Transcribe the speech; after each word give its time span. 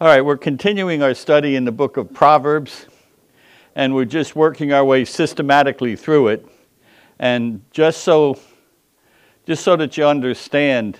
All 0.00 0.08
right, 0.08 0.22
we're 0.22 0.36
continuing 0.36 1.04
our 1.04 1.14
study 1.14 1.54
in 1.54 1.64
the 1.64 1.70
book 1.70 1.96
of 1.96 2.12
Proverbs, 2.12 2.86
and 3.76 3.94
we're 3.94 4.04
just 4.04 4.34
working 4.34 4.72
our 4.72 4.84
way 4.84 5.04
systematically 5.04 5.94
through 5.94 6.28
it. 6.28 6.44
And 7.20 7.62
just 7.70 8.02
so, 8.02 8.40
just 9.46 9.62
so 9.62 9.76
that 9.76 9.96
you 9.96 10.04
understand, 10.04 10.98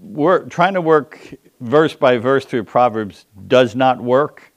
work, 0.00 0.48
trying 0.48 0.72
to 0.72 0.80
work 0.80 1.34
verse 1.60 1.92
by 1.92 2.16
verse 2.16 2.46
through 2.46 2.64
Proverbs 2.64 3.26
does 3.46 3.76
not 3.76 4.00
work. 4.00 4.54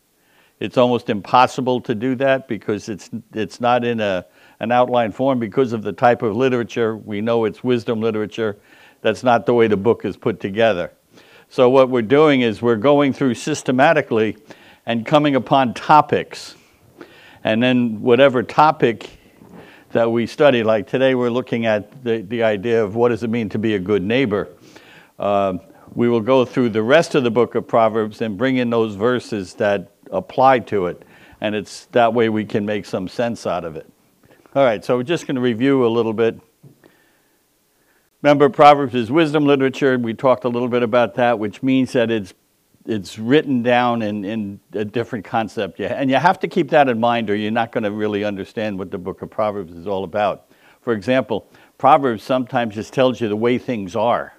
It's 0.61 0.77
almost 0.77 1.09
impossible 1.09 1.81
to 1.81 1.93
do 1.93 2.15
that 2.15 2.47
because 2.47 2.87
it's, 2.87 3.09
it's 3.33 3.59
not 3.59 3.83
in 3.83 3.99
a, 3.99 4.25
an 4.61 4.71
outline 4.71 5.11
form 5.11 5.39
because 5.39 5.73
of 5.73 5.83
the 5.83 5.91
type 5.91 6.21
of 6.21 6.37
literature. 6.37 6.95
We 6.95 7.19
know 7.19 7.43
it's 7.43 7.65
wisdom 7.65 7.99
literature. 7.99 8.57
That's 9.01 9.23
not 9.23 9.45
the 9.45 9.53
way 9.53 9.67
the 9.67 9.75
book 9.75 10.05
is 10.05 10.15
put 10.15 10.39
together. 10.39 10.93
So, 11.53 11.69
what 11.69 11.91
we're 11.91 12.01
doing 12.01 12.41
is 12.41 12.63
we're 12.63 12.77
going 12.77 13.13
through 13.13 13.35
systematically 13.35 14.37
and 14.87 15.05
coming 15.05 15.35
upon 15.35 15.75
topics. 15.75 16.55
And 17.43 17.61
then, 17.61 18.01
whatever 18.01 18.41
topic 18.41 19.07
that 19.91 20.11
we 20.11 20.25
study, 20.25 20.63
like 20.63 20.87
today, 20.87 21.13
we're 21.13 21.29
looking 21.29 21.67
at 21.67 22.03
the, 22.03 22.23
the 22.23 22.41
idea 22.41 22.83
of 22.83 22.95
what 22.95 23.09
does 23.09 23.21
it 23.21 23.29
mean 23.29 23.49
to 23.49 23.59
be 23.59 23.75
a 23.75 23.79
good 23.79 24.01
neighbor. 24.01 24.49
Uh, 25.19 25.59
we 25.93 26.09
will 26.09 26.21
go 26.21 26.43
through 26.43 26.69
the 26.69 26.81
rest 26.81 27.13
of 27.13 27.23
the 27.23 27.29
book 27.29 27.53
of 27.53 27.67
Proverbs 27.67 28.21
and 28.21 28.35
bring 28.35 28.57
in 28.57 28.71
those 28.71 28.95
verses 28.95 29.53
that 29.53 29.91
apply 30.09 30.57
to 30.57 30.87
it. 30.87 31.03
And 31.39 31.53
it's 31.53 31.85
that 31.91 32.15
way 32.15 32.29
we 32.29 32.45
can 32.45 32.65
make 32.65 32.87
some 32.87 33.07
sense 33.07 33.45
out 33.45 33.63
of 33.63 33.75
it. 33.75 33.87
All 34.55 34.65
right, 34.65 34.83
so 34.83 34.97
we're 34.97 35.03
just 35.03 35.27
going 35.27 35.35
to 35.35 35.41
review 35.41 35.85
a 35.85 35.87
little 35.87 36.13
bit. 36.13 36.35
Remember, 38.23 38.49
Proverbs 38.49 38.95
is 38.95 39.11
wisdom 39.11 39.45
literature. 39.45 39.97
We 39.99 40.13
talked 40.13 40.45
a 40.45 40.49
little 40.49 40.69
bit 40.69 40.81
about 40.81 41.15
that, 41.15 41.37
which 41.39 41.61
means 41.61 41.91
that 41.91 42.09
it's 42.09 42.33
it's 42.85 43.17
written 43.17 43.63
down 43.63 44.01
in, 44.01 44.25
in 44.25 44.59
a 44.73 44.83
different 44.83 45.23
concept. 45.23 45.79
And 45.79 46.09
you 46.09 46.17
have 46.17 46.39
to 46.39 46.49
keep 46.49 46.69
that 46.71 46.89
in 46.89 46.99
mind, 46.99 47.29
or 47.29 47.35
you're 47.35 47.51
not 47.51 47.71
going 47.71 47.85
to 47.85 47.91
really 47.91 48.25
understand 48.25 48.77
what 48.77 48.91
the 48.91 48.97
book 48.97 49.21
of 49.21 49.29
Proverbs 49.29 49.73
is 49.73 49.87
all 49.87 50.03
about. 50.03 50.51
For 50.81 50.91
example, 50.91 51.47
Proverbs 51.77 52.23
sometimes 52.23 52.75
just 52.75 52.93
tells 52.93 53.21
you 53.21 53.29
the 53.29 53.37
way 53.37 53.57
things 53.57 53.95
are. 53.95 54.33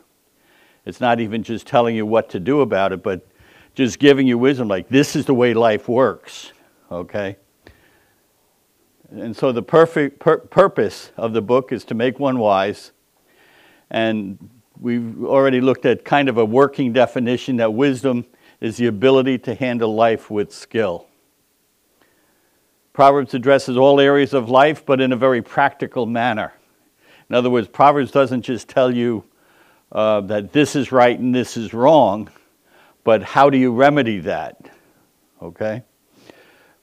It's 0.84 1.00
not 1.00 1.20
even 1.20 1.42
just 1.42 1.66
telling 1.66 1.96
you 1.96 2.04
what 2.04 2.28
to 2.30 2.40
do 2.40 2.60
about 2.60 2.92
it, 2.92 3.02
but 3.02 3.26
just 3.74 3.98
giving 3.98 4.26
you 4.26 4.36
wisdom 4.36 4.68
like 4.68 4.88
this 4.90 5.16
is 5.16 5.24
the 5.24 5.34
way 5.34 5.54
life 5.54 5.88
works. 5.88 6.52
Okay? 6.90 7.36
And 9.10 9.34
so 9.34 9.52
the 9.52 9.62
perfect 9.62 10.20
pur- 10.20 10.38
purpose 10.38 11.12
of 11.16 11.32
the 11.32 11.42
book 11.42 11.72
is 11.72 11.84
to 11.84 11.94
make 11.94 12.18
one 12.18 12.38
wise 12.38 12.92
and 13.94 14.50
we've 14.80 15.24
already 15.24 15.60
looked 15.60 15.86
at 15.86 16.04
kind 16.04 16.28
of 16.28 16.36
a 16.36 16.44
working 16.44 16.92
definition 16.92 17.58
that 17.58 17.74
wisdom 17.74 18.26
is 18.60 18.76
the 18.76 18.88
ability 18.88 19.38
to 19.38 19.54
handle 19.54 19.94
life 19.94 20.32
with 20.32 20.52
skill. 20.52 21.06
Proverbs 22.92 23.34
addresses 23.34 23.76
all 23.76 24.00
areas 24.00 24.34
of 24.34 24.50
life, 24.50 24.84
but 24.84 25.00
in 25.00 25.12
a 25.12 25.16
very 25.16 25.42
practical 25.42 26.06
manner. 26.06 26.52
In 27.30 27.36
other 27.36 27.48
words, 27.48 27.68
Proverbs 27.68 28.10
doesn't 28.10 28.42
just 28.42 28.68
tell 28.68 28.92
you 28.92 29.22
uh, 29.92 30.22
that 30.22 30.52
this 30.52 30.74
is 30.74 30.90
right 30.90 31.16
and 31.16 31.32
this 31.32 31.56
is 31.56 31.72
wrong, 31.72 32.28
but 33.04 33.22
how 33.22 33.48
do 33.48 33.56
you 33.56 33.72
remedy 33.72 34.18
that? 34.20 34.70
Okay? 35.40 35.84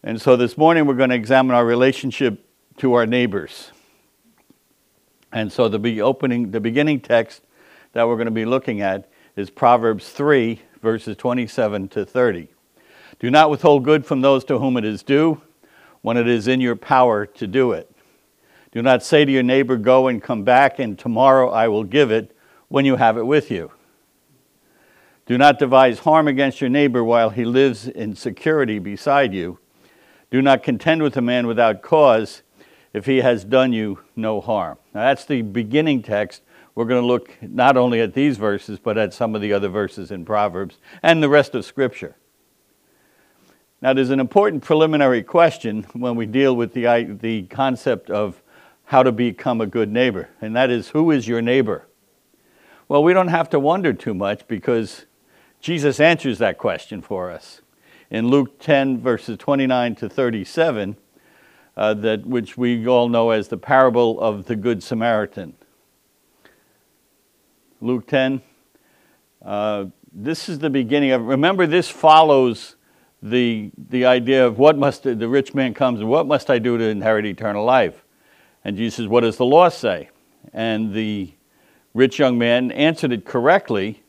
And 0.02 0.22
so 0.22 0.38
this 0.38 0.58
morning 0.58 0.86
we're 0.86 0.94
going 0.94 1.10
to 1.10 1.16
examine 1.18 1.58
our 1.58 1.66
relationship 1.66 2.48
to 2.78 2.94
our 2.94 3.06
neighbors. 3.06 3.74
And 5.32 5.52
so 5.52 5.68
the 5.68 6.02
opening, 6.02 6.52
the 6.52 6.60
beginning 6.60 7.00
text 7.00 7.42
that 7.94 8.08
we're 8.08 8.16
going 8.16 8.26
to 8.26 8.32
be 8.32 8.46
looking 8.46 8.82
at 8.82 9.10
is 9.36 9.50
Proverbs 9.50 10.10
3, 10.10 10.62
verses 10.82 11.16
27 11.16 11.88
to 11.90 12.06
30. 12.06 12.50
Do 13.20 13.30
not 13.30 13.50
withhold 13.50 13.86
good 13.86 14.06
from 14.06 14.22
those 14.22 14.44
to 14.46 14.60
whom 14.60 14.78
it 14.78 14.86
is 14.86 15.04
due 15.04 15.42
when 16.02 16.18
it 16.18 16.28
is 16.28 16.48
in 16.48 16.60
your 16.60 16.76
power 16.76 17.26
to 17.26 17.48
do 17.48 17.72
it. 17.72 17.90
Do 18.72 18.82
not 18.82 19.04
say 19.04 19.26
to 19.26 19.32
your 19.32 19.44
neighbor, 19.44 19.78
Go 19.78 20.08
and 20.08 20.24
come 20.24 20.44
back, 20.44 20.80
and 20.80 20.98
tomorrow 20.98 21.50
I 21.50 21.68
will 21.68 21.84
give 21.84 22.12
it 22.12 22.36
when 22.68 22.86
you 22.86 22.96
have 22.96 23.18
it 23.18 23.26
with 23.26 23.52
you. 23.52 23.72
Do 25.26 25.38
not 25.38 25.60
devise 25.60 26.00
harm 26.00 26.28
against 26.28 26.62
your 26.62 26.70
neighbor 26.70 27.04
while 27.04 27.30
he 27.30 27.46
lives 27.46 27.88
in 27.88 28.16
security 28.16 28.80
beside 28.80 29.34
you. 29.34 29.60
Do 30.32 30.42
not 30.42 30.64
contend 30.64 31.04
with 31.04 31.16
a 31.16 31.22
man 31.22 31.48
without 31.48 31.82
cause 31.82 32.42
if 32.94 33.06
he 33.06 33.18
has 33.18 33.44
done 33.44 33.74
you 33.74 34.00
no 34.16 34.42
harm. 34.42 34.78
Now, 34.94 35.02
that's 35.02 35.26
the 35.26 35.42
beginning 35.42 36.04
text. 36.04 36.42
We're 36.76 36.86
going 36.86 37.02
to 37.02 37.08
look 37.08 37.38
not 37.42 37.78
only 37.78 38.02
at 38.02 38.14
these 38.14 38.38
verses, 38.38 38.80
but 38.80 38.98
at 38.98 39.14
some 39.14 39.36
of 39.36 39.42
the 39.42 39.54
other 39.54 39.70
verses 39.70 40.12
in 40.12 40.26
Proverbs 40.26 40.78
and 41.04 41.22
the 41.22 41.30
rest 41.30 41.56
of 41.56 41.66
Scripture. 41.66 42.16
Now, 43.82 43.94
there's 43.94 44.12
an 44.12 44.20
important 44.20 44.64
preliminary 44.64 45.24
question 45.24 45.84
when 45.94 46.16
we 46.16 46.26
deal 46.26 46.56
with 46.56 46.74
the, 46.74 47.18
the 47.20 47.44
concept 47.44 48.10
of 48.10 48.42
how 48.86 49.04
to 49.04 49.12
become 49.12 49.62
a 49.62 49.66
good 49.66 49.92
neighbor, 49.92 50.30
and 50.42 50.56
that 50.56 50.70
is 50.70 50.90
who 50.90 51.12
is 51.12 51.28
your 51.28 51.42
neighbor? 51.42 51.88
Well, 52.88 53.04
we 53.04 53.14
don't 53.14 53.30
have 53.30 53.50
to 53.52 53.60
wonder 53.60 53.94
too 53.94 54.14
much 54.14 54.48
because 54.48 55.06
Jesus 55.62 56.00
answers 56.00 56.40
that 56.40 56.58
question 56.58 57.02
for 57.02 57.32
us. 57.32 57.62
In 58.10 58.28
Luke 58.28 58.60
10, 58.60 59.00
verses 59.00 59.38
29 59.38 59.96
to 59.96 60.10
37, 60.10 60.98
uh, 61.78 61.94
that, 61.96 62.26
which 62.26 62.58
we 62.58 62.88
all 62.88 63.10
know 63.10 63.30
as 63.30 63.48
the 63.48 63.58
parable 63.58 64.20
of 64.20 64.46
the 64.46 64.56
Good 64.56 64.84
Samaritan. 64.84 65.54
Luke 67.80 68.06
10. 68.08 68.42
Uh, 69.44 69.86
this 70.12 70.50
is 70.50 70.60
the 70.60 70.70
beginning 70.70 71.12
of. 71.12 71.26
Remember, 71.26 71.66
this 71.66 71.90
follows 71.90 72.76
the 73.24 73.72
the 73.90 74.06
idea 74.06 74.46
of 74.46 74.60
what 74.60 74.78
must 74.78 75.04
the 75.04 75.28
rich 75.28 75.54
man 75.54 75.74
comes 75.74 76.00
and 76.00 76.10
what 76.10 76.28
must 76.28 76.50
I 76.50 76.60
do 76.60 76.78
to 76.78 76.84
inherit 76.84 77.26
eternal 77.26 77.64
life? 77.64 78.04
And 78.64 78.78
Jesus 78.78 78.98
says, 78.98 79.08
"What 79.08 79.22
does 79.22 79.38
the 79.38 79.46
law 79.46 79.70
say?" 79.70 80.10
And 80.54 80.94
the 80.94 81.34
rich 81.94 82.20
young 82.20 82.38
man 82.38 82.72
answered 82.72 83.12
it 83.12 83.26
correctly. 83.26 84.04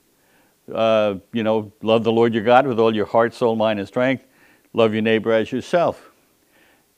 Uh, 0.72 1.16
you 1.32 1.42
know, 1.42 1.72
love 1.82 2.04
the 2.04 2.12
Lord 2.12 2.34
your 2.34 2.44
God 2.44 2.66
with 2.66 2.78
all 2.78 2.94
your 2.94 3.06
heart, 3.06 3.34
soul, 3.34 3.56
mind, 3.56 3.78
and 3.78 3.88
strength. 3.88 4.26
Love 4.72 4.92
your 4.92 5.02
neighbor 5.02 5.32
as 5.32 5.50
yourself. 5.52 6.11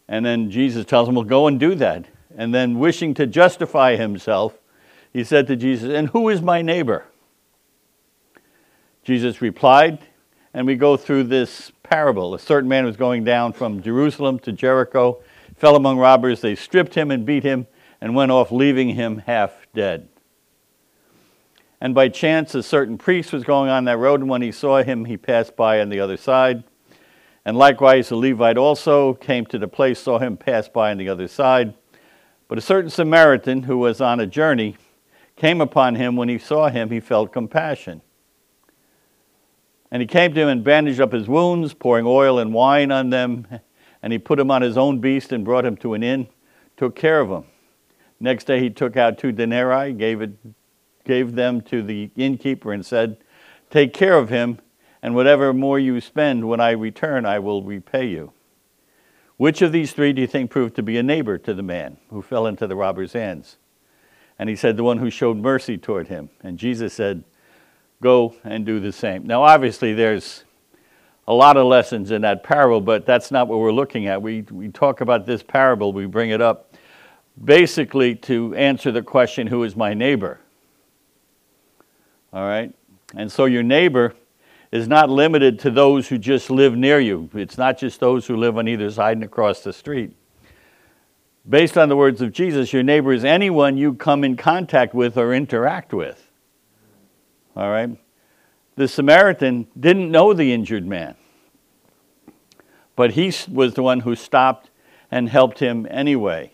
And 0.08 0.24
then 0.24 0.50
Jesus 0.50 0.84
tells 0.84 1.08
him, 1.08 1.14
Well, 1.14 1.24
go 1.24 1.46
and 1.46 1.58
do 1.58 1.74
that. 1.76 2.06
And 2.36 2.54
then, 2.54 2.78
wishing 2.78 3.14
to 3.14 3.26
justify 3.26 3.96
himself, 3.96 4.58
he 5.12 5.22
said 5.22 5.46
to 5.46 5.56
Jesus, 5.56 5.90
And 5.90 6.08
who 6.08 6.28
is 6.28 6.42
my 6.42 6.62
neighbor? 6.62 7.06
Jesus 9.04 9.40
replied, 9.40 9.98
and 10.54 10.66
we 10.66 10.76
go 10.76 10.96
through 10.96 11.24
this 11.24 11.72
parable. 11.82 12.32
A 12.32 12.38
certain 12.38 12.68
man 12.68 12.84
was 12.84 12.96
going 12.96 13.24
down 13.24 13.52
from 13.52 13.82
Jerusalem 13.82 14.38
to 14.40 14.52
Jericho, 14.52 15.20
fell 15.56 15.74
among 15.74 15.98
robbers. 15.98 16.40
They 16.40 16.54
stripped 16.54 16.94
him 16.94 17.10
and 17.10 17.26
beat 17.26 17.42
him 17.42 17.66
and 18.00 18.14
went 18.14 18.30
off, 18.30 18.52
leaving 18.52 18.90
him 18.90 19.18
half 19.18 19.52
dead. 19.74 20.08
And 21.80 21.94
by 21.94 22.08
chance, 22.08 22.54
a 22.54 22.62
certain 22.62 22.96
priest 22.96 23.32
was 23.32 23.42
going 23.42 23.68
on 23.68 23.84
that 23.84 23.98
road, 23.98 24.20
and 24.20 24.28
when 24.30 24.42
he 24.42 24.52
saw 24.52 24.82
him, 24.82 25.04
he 25.04 25.16
passed 25.16 25.56
by 25.56 25.80
on 25.80 25.88
the 25.88 26.00
other 26.00 26.16
side. 26.16 26.62
And 27.44 27.56
likewise, 27.56 28.10
a 28.10 28.16
Levite 28.16 28.56
also 28.56 29.14
came 29.14 29.44
to 29.46 29.58
the 29.58 29.68
place, 29.68 29.98
saw 30.00 30.18
him 30.18 30.36
pass 30.36 30.68
by 30.68 30.90
on 30.90 30.98
the 30.98 31.08
other 31.08 31.28
side. 31.28 31.74
But 32.48 32.58
a 32.58 32.62
certain 32.62 32.90
Samaritan 32.90 33.64
who 33.64 33.78
was 33.78 34.00
on 34.00 34.20
a 34.20 34.26
journey 34.26 34.76
came 35.36 35.60
upon 35.60 35.94
him. 35.96 36.16
When 36.16 36.28
he 36.28 36.38
saw 36.38 36.68
him, 36.68 36.90
he 36.90 37.00
felt 37.00 37.32
compassion. 37.32 38.00
And 39.90 40.00
he 40.00 40.06
came 40.06 40.34
to 40.34 40.40
him 40.40 40.48
and 40.48 40.64
bandaged 40.64 41.00
up 41.00 41.12
his 41.12 41.28
wounds, 41.28 41.74
pouring 41.74 42.06
oil 42.06 42.38
and 42.38 42.52
wine 42.52 42.90
on 42.90 43.10
them. 43.10 43.46
And 44.02 44.12
he 44.12 44.18
put 44.18 44.38
him 44.38 44.50
on 44.50 44.60
his 44.60 44.76
own 44.76 44.98
beast 44.98 45.32
and 45.32 45.44
brought 45.44 45.64
him 45.64 45.76
to 45.78 45.94
an 45.94 46.02
inn, 46.02 46.28
took 46.76 46.94
care 46.94 47.20
of 47.20 47.30
him. 47.30 47.44
Next 48.20 48.44
day 48.44 48.60
he 48.60 48.68
took 48.68 48.96
out 48.96 49.16
two 49.16 49.32
denarii, 49.32 49.92
gave, 49.92 50.20
it, 50.20 50.32
gave 51.04 51.34
them 51.34 51.62
to 51.62 51.82
the 51.82 52.10
innkeeper, 52.16 52.72
and 52.72 52.84
said, 52.84 53.16
Take 53.70 53.94
care 53.94 54.18
of 54.18 54.28
him, 54.28 54.58
and 55.04 55.14
whatever 55.14 55.52
more 55.52 55.78
you 55.78 56.00
spend 56.00 56.48
when 56.48 56.60
I 56.60 56.70
return, 56.70 57.26
I 57.26 57.38
will 57.38 57.62
repay 57.62 58.06
you. 58.06 58.32
Which 59.36 59.60
of 59.60 59.70
these 59.70 59.92
three 59.92 60.14
do 60.14 60.22
you 60.22 60.26
think 60.26 60.50
proved 60.50 60.74
to 60.76 60.82
be 60.82 60.96
a 60.96 61.02
neighbor 61.02 61.36
to 61.36 61.52
the 61.52 61.62
man 61.62 61.98
who 62.08 62.22
fell 62.22 62.46
into 62.46 62.66
the 62.66 62.74
robber's 62.74 63.12
hands? 63.12 63.58
And 64.38 64.48
he 64.48 64.56
said, 64.56 64.78
The 64.78 64.82
one 64.82 64.96
who 64.96 65.10
showed 65.10 65.36
mercy 65.36 65.76
toward 65.76 66.08
him. 66.08 66.30
And 66.42 66.58
Jesus 66.58 66.94
said, 66.94 67.22
Go 68.00 68.34
and 68.44 68.64
do 68.64 68.80
the 68.80 68.92
same. 68.92 69.26
Now, 69.26 69.42
obviously, 69.42 69.92
there's 69.92 70.44
a 71.28 71.34
lot 71.34 71.58
of 71.58 71.66
lessons 71.66 72.10
in 72.10 72.22
that 72.22 72.42
parable, 72.42 72.80
but 72.80 73.04
that's 73.04 73.30
not 73.30 73.46
what 73.46 73.58
we're 73.58 73.72
looking 73.72 74.06
at. 74.06 74.22
We, 74.22 74.40
we 74.50 74.68
talk 74.68 75.02
about 75.02 75.26
this 75.26 75.42
parable, 75.42 75.92
we 75.92 76.06
bring 76.06 76.30
it 76.30 76.40
up 76.40 76.74
basically 77.44 78.14
to 78.14 78.54
answer 78.54 78.90
the 78.90 79.02
question, 79.02 79.48
Who 79.48 79.64
is 79.64 79.76
my 79.76 79.92
neighbor? 79.92 80.40
All 82.32 82.46
right? 82.46 82.74
And 83.14 83.30
so 83.30 83.44
your 83.44 83.62
neighbor 83.62 84.14
is 84.74 84.88
not 84.88 85.08
limited 85.08 85.60
to 85.60 85.70
those 85.70 86.08
who 86.08 86.18
just 86.18 86.50
live 86.50 86.76
near 86.76 86.98
you, 86.98 87.30
it's 87.32 87.56
not 87.56 87.78
just 87.78 88.00
those 88.00 88.26
who 88.26 88.36
live 88.36 88.58
on 88.58 88.66
either 88.66 88.90
side 88.90 89.16
and 89.16 89.22
across 89.22 89.60
the 89.60 89.72
street. 89.72 90.16
Based 91.48 91.78
on 91.78 91.88
the 91.88 91.96
words 91.96 92.20
of 92.20 92.32
Jesus, 92.32 92.72
your 92.72 92.82
neighbor 92.82 93.12
is 93.12 93.24
anyone 93.24 93.76
you 93.76 93.94
come 93.94 94.24
in 94.24 94.36
contact 94.36 94.92
with 94.92 95.16
or 95.16 95.32
interact 95.32 95.92
with. 95.92 96.28
All 97.54 97.70
right? 97.70 97.96
The 98.74 98.88
Samaritan 98.88 99.68
didn't 99.78 100.10
know 100.10 100.32
the 100.32 100.52
injured 100.52 100.84
man, 100.84 101.14
but 102.96 103.12
he 103.12 103.32
was 103.48 103.74
the 103.74 103.82
one 103.84 104.00
who 104.00 104.16
stopped 104.16 104.70
and 105.08 105.28
helped 105.28 105.60
him 105.60 105.86
anyway. 105.88 106.50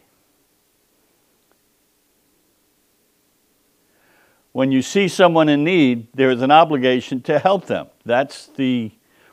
When 4.61 4.71
you 4.71 4.83
see 4.83 5.09
someone 5.09 5.49
in 5.49 5.65
need, 5.65 6.07
there 6.13 6.31
is 6.31 6.43
an 6.43 6.51
obligation 6.51 7.23
to 7.23 7.39
help 7.39 7.65
them. 7.65 7.87
That's 8.05 8.49
the 8.49 8.91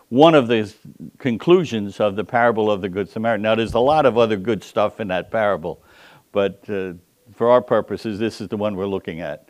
one 0.07 0.33
of 0.33 0.47
the 0.47 0.73
conclusions 1.17 1.99
of 1.99 2.15
the 2.15 2.23
parable 2.23 2.71
of 2.71 2.79
the 2.79 2.87
Good 2.87 3.09
Samaritan. 3.09 3.41
Now, 3.41 3.53
there's 3.53 3.73
a 3.73 3.79
lot 3.79 4.05
of 4.05 4.17
other 4.17 4.37
good 4.37 4.63
stuff 4.63 5.01
in 5.01 5.09
that 5.09 5.29
parable, 5.29 5.83
but 6.31 6.63
uh, 6.69 6.93
for 7.35 7.49
our 7.49 7.61
purposes, 7.61 8.19
this 8.19 8.39
is 8.39 8.47
the 8.47 8.55
one 8.55 8.77
we're 8.77 8.87
looking 8.87 9.19
at. 9.19 9.49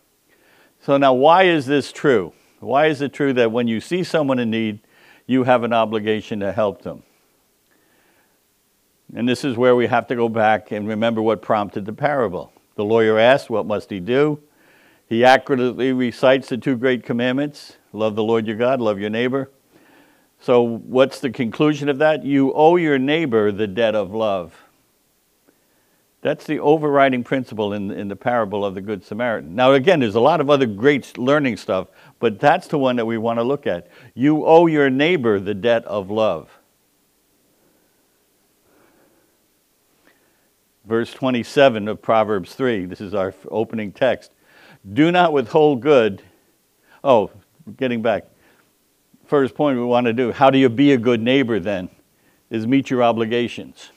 So, 0.81 0.97
now, 0.97 1.13
why 1.13 1.43
is 1.43 1.67
this 1.67 1.91
true? 1.91 2.33
Why 2.59 2.87
is 2.87 3.03
it 3.03 3.13
true 3.13 3.33
that 3.33 3.51
when 3.51 3.67
you 3.67 3.79
see 3.79 4.03
someone 4.03 4.39
in 4.39 4.49
need, 4.49 4.79
you 5.27 5.43
have 5.43 5.61
an 5.61 5.73
obligation 5.73 6.39
to 6.39 6.51
help 6.51 6.81
them? 6.81 7.03
And 9.15 9.29
this 9.29 9.43
is 9.43 9.55
where 9.57 9.75
we 9.75 9.85
have 9.85 10.07
to 10.07 10.15
go 10.15 10.27
back 10.27 10.71
and 10.71 10.87
remember 10.87 11.21
what 11.21 11.43
prompted 11.43 11.85
the 11.85 11.93
parable. 11.93 12.51
The 12.73 12.83
lawyer 12.83 13.19
asked, 13.19 13.51
What 13.51 13.67
must 13.67 13.91
he 13.91 13.99
do? 13.99 14.41
He 15.07 15.23
accurately 15.23 15.93
recites 15.93 16.49
the 16.49 16.57
two 16.57 16.75
great 16.75 17.03
commandments 17.03 17.77
love 17.93 18.15
the 18.15 18.23
Lord 18.23 18.45
your 18.45 18.57
God, 18.57 18.81
love 18.81 18.99
your 18.99 19.09
neighbor. 19.09 19.49
So, 20.39 20.61
what's 20.61 21.19
the 21.19 21.31
conclusion 21.31 21.89
of 21.89 21.97
that? 21.97 22.23
You 22.23 22.53
owe 22.53 22.75
your 22.75 22.99
neighbor 22.99 23.51
the 23.51 23.67
debt 23.67 23.95
of 23.95 24.13
love. 24.13 24.63
That's 26.21 26.45
the 26.45 26.59
overriding 26.59 27.23
principle 27.23 27.73
in, 27.73 27.89
in 27.89 28.07
the 28.07 28.15
parable 28.15 28.65
of 28.65 28.75
the 28.75 28.81
Good 28.81 29.03
Samaritan. 29.03 29.55
Now, 29.55 29.73
again, 29.73 29.99
there's 29.99 30.15
a 30.15 30.19
lot 30.19 30.41
of 30.41 30.49
other 30.49 30.65
great 30.65 31.17
learning 31.17 31.57
stuff, 31.57 31.87
but 32.19 32.39
that's 32.39 32.67
the 32.67 32.77
one 32.77 32.97
that 32.97 33.05
we 33.05 33.17
want 33.17 33.39
to 33.39 33.43
look 33.43 33.65
at. 33.65 33.87
You 34.13 34.45
owe 34.45 34.67
your 34.67 34.89
neighbor 34.89 35.39
the 35.39 35.53
debt 35.53 35.85
of 35.85 36.11
love. 36.11 36.49
Verse 40.85 41.13
27 41.13 41.87
of 41.87 42.01
Proverbs 42.01 42.55
3, 42.55 42.85
this 42.85 43.01
is 43.01 43.13
our 43.13 43.33
opening 43.49 43.91
text. 43.91 44.31
Do 44.93 45.11
not 45.11 45.33
withhold 45.33 45.81
good. 45.81 46.21
Oh, 47.03 47.31
getting 47.75 48.01
back. 48.01 48.25
First 49.25 49.55
point 49.55 49.77
we 49.77 49.83
want 49.83 50.05
to 50.05 50.13
do 50.13 50.31
how 50.31 50.49
do 50.49 50.57
you 50.57 50.69
be 50.69 50.93
a 50.93 50.97
good 50.97 51.21
neighbor 51.21 51.59
then? 51.59 51.89
Is 52.49 52.65
meet 52.65 52.89
your 52.89 53.03
obligations. 53.03 53.91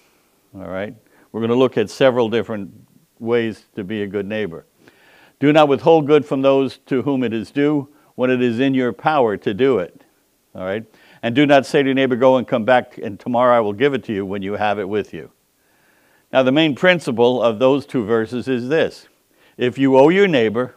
All 0.55 0.67
right? 0.67 0.95
We're 1.31 1.41
going 1.41 1.51
to 1.51 1.57
look 1.57 1.79
at 1.79 1.89
several 1.89 2.29
different 2.29 2.73
ways 3.21 3.67
to 3.77 3.85
be 3.85 4.03
a 4.03 4.07
good 4.09 4.27
neighbor. 4.27 4.67
Do 5.39 5.53
not 5.53 5.69
withhold 5.69 6.07
good 6.07 6.27
from 6.27 6.43
those 6.43 6.79
to 6.87 7.03
whom 7.03 7.23
it 7.23 7.33
is 7.33 7.53
due 7.53 7.89
when 8.17 8.31
it 8.31 8.43
is 8.43 8.59
in 8.59 8.75
your 8.75 8.93
power 8.93 9.37
to 9.37 9.55
do 9.55 9.79
it. 9.79 10.05
All 10.55 10.65
right? 10.65 10.85
And 11.23 11.35
do 11.35 11.47
not 11.47 11.65
say 11.65 11.83
to 11.83 11.89
your 11.89 11.95
neighbor, 11.95 12.17
Go 12.17 12.37
and 12.37 12.49
come 12.49 12.65
back, 12.65 12.99
and 12.99 13.21
tomorrow 13.21 13.57
I 13.57 13.61
will 13.61 13.73
give 13.73 13.95
it 13.95 14.03
to 14.05 14.13
you 14.13 14.27
when 14.27 14.43
you 14.43 14.55
have 14.55 14.81
it 14.81 14.89
with 14.89 15.15
you. 15.15 15.31
Now, 16.33 16.43
the 16.43 16.53
main 16.53 16.75
principle 16.75 17.43
of 17.43 17.59
those 17.59 17.87
two 17.87 18.05
verses 18.05 18.49
is 18.49 18.69
this 18.69 19.07
if 19.57 19.79
you 19.79 19.97
owe 19.97 20.09
your 20.09 20.27
neighbor, 20.27 20.75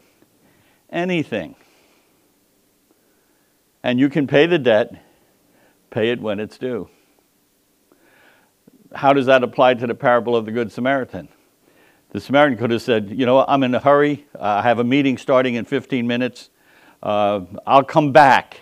anything. 0.94 1.56
And 3.81 4.00
you 4.00 4.10
can 4.10 4.28
pay 4.28 4.45
the 4.45 4.60
debt, 4.60 5.04
pay 5.90 6.12
it 6.12 6.22
when 6.22 6.40
it's 6.40 6.57
due. 6.57 6.90
How 8.95 9.12
does 9.12 9.25
that 9.25 9.44
apply 9.44 9.74
to 9.75 9.88
the 9.88 9.95
parable 9.95 10.36
of 10.36 10.45
the 10.45 10.51
Good 10.51 10.72
Samaritan? 10.72 11.28
The 12.12 12.22
Samaritan 12.22 12.57
could 12.57 12.72
have 12.72 12.81
said, 12.81 13.10
You 13.10 13.25
know, 13.25 13.44
I'm 13.45 13.63
in 13.63 13.74
a 13.74 13.80
hurry. 13.80 14.25
Uh, 14.36 14.44
I 14.44 14.62
have 14.62 14.80
a 14.80 14.84
meeting 14.84 15.18
starting 15.18 15.56
in 15.56 15.66
15 15.66 16.06
minutes. 16.06 16.50
Uh, 17.01 17.42
I'll 17.66 17.84
come 17.84 18.12
back. 18.12 18.62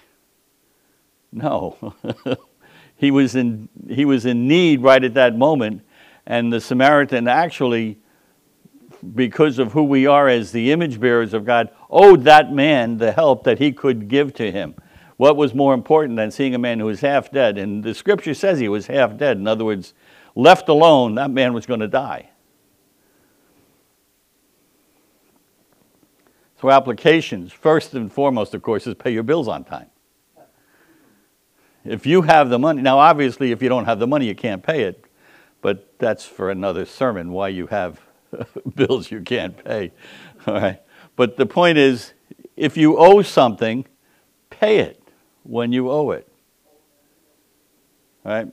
No. 1.34 1.94
he, 2.96 3.12
was 3.12 3.36
in, 3.36 3.68
he 3.90 4.06
was 4.06 4.26
in 4.26 4.48
need 4.48 4.82
right 4.82 5.04
at 5.04 5.14
that 5.16 5.38
moment, 5.38 5.84
and 6.26 6.52
the 6.52 6.62
Samaritan 6.62 7.28
actually 7.28 8.00
because 9.16 9.60
of 9.60 9.74
who 9.74 9.84
we 9.84 10.06
are 10.06 10.28
as 10.28 10.52
the 10.52 10.72
image 10.72 11.00
bearers 11.00 11.34
of 11.34 11.46
God, 11.46 11.70
owed 11.90 12.24
that 12.24 12.52
man 12.52 12.98
the 12.98 13.12
help 13.12 13.44
that 13.44 13.60
he 13.60 13.72
could 13.72 14.08
give 14.08 14.34
to 14.36 14.52
him. 14.52 14.76
What 15.18 15.38
was 15.38 15.54
more 15.54 15.74
important 15.74 16.18
than 16.18 16.32
seeing 16.32 16.56
a 16.56 16.60
man 16.60 16.80
who 16.80 16.86
was 16.86 17.02
half 17.02 17.32
dead? 17.32 17.58
And 17.58 17.84
the 17.84 17.94
scripture 17.94 18.34
says 18.34 18.60
he 18.60 18.70
was 18.70 18.88
half 18.88 19.18
dead. 19.18 19.38
In 19.38 19.48
other 19.48 19.66
words, 19.66 19.94
left 20.36 20.70
alone, 20.70 21.16
that 21.16 21.30
man 21.30 21.54
was 21.54 21.66
going 21.66 21.80
to 21.80 21.88
die. 21.88 22.30
So, 26.60 26.70
applications, 26.70 27.52
first 27.52 27.96
and 27.96 28.12
foremost, 28.12 28.54
of 28.54 28.62
course, 28.62 28.86
is 28.86 28.94
pay 28.94 29.12
your 29.12 29.24
bills 29.24 29.48
on 29.48 29.64
time. 29.64 29.90
If 31.84 32.06
you 32.06 32.22
have 32.22 32.50
the 32.50 32.60
money, 32.60 32.84
now 32.84 33.00
obviously, 33.00 33.52
if 33.52 33.64
you 33.64 33.70
don't 33.70 33.86
have 33.86 33.98
the 33.98 34.06
money, 34.06 34.28
you 34.28 34.36
can't 34.36 34.62
pay 34.62 34.84
it, 34.84 35.06
but 35.62 35.98
that's 35.98 36.26
for 36.26 36.52
another 36.52 36.86
sermon 36.86 37.32
why 37.32 37.48
you 37.48 37.66
have 37.68 38.00
bills 38.76 39.12
you 39.12 39.22
can't 39.22 39.64
pay. 39.64 39.92
All 40.48 40.56
right. 40.56 40.82
But 41.16 41.38
the 41.38 41.46
point 41.46 41.78
is, 41.78 42.14
if 42.56 42.78
you 42.78 42.98
owe 42.98 43.22
something, 43.22 43.86
pay 44.50 44.80
it 44.80 45.02
when 45.44 45.72
you 45.72 45.90
owe 45.90 46.12
it. 46.12 46.28
All 48.26 48.32
right? 48.32 48.48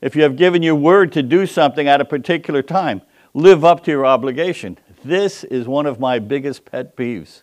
If 0.00 0.14
you 0.14 0.22
have 0.22 0.36
given 0.36 0.62
your 0.62 0.74
word 0.74 1.12
to 1.12 1.22
do 1.22 1.46
something 1.46 1.88
at 1.88 2.00
a 2.00 2.04
particular 2.04 2.62
time, 2.62 3.02
live 3.34 3.64
up 3.64 3.82
to 3.84 3.90
your 3.90 4.06
obligation. 4.06 4.78
This 5.04 5.44
is 5.44 5.66
one 5.66 5.86
of 5.86 5.98
my 5.98 6.18
biggest 6.18 6.64
pet 6.64 6.96
peeves. 6.96 7.42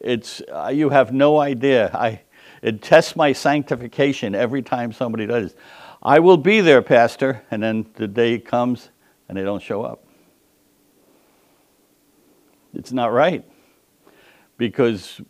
It's 0.00 0.42
uh, 0.52 0.70
you 0.74 0.90
have 0.90 1.12
no 1.12 1.40
idea. 1.40 1.90
I 1.94 2.22
it 2.62 2.82
tests 2.82 3.14
my 3.14 3.32
sanctification 3.32 4.34
every 4.34 4.62
time 4.62 4.92
somebody 4.92 5.26
does. 5.26 5.54
I 6.02 6.18
will 6.18 6.36
be 6.36 6.60
there, 6.60 6.82
pastor, 6.82 7.42
and 7.50 7.62
then 7.62 7.86
the 7.94 8.08
day 8.08 8.38
comes 8.38 8.90
and 9.28 9.36
they 9.36 9.42
don't 9.42 9.62
show 9.62 9.82
up. 9.82 10.04
It's 12.74 12.92
not 12.92 13.12
right. 13.12 13.44
Because 14.56 15.20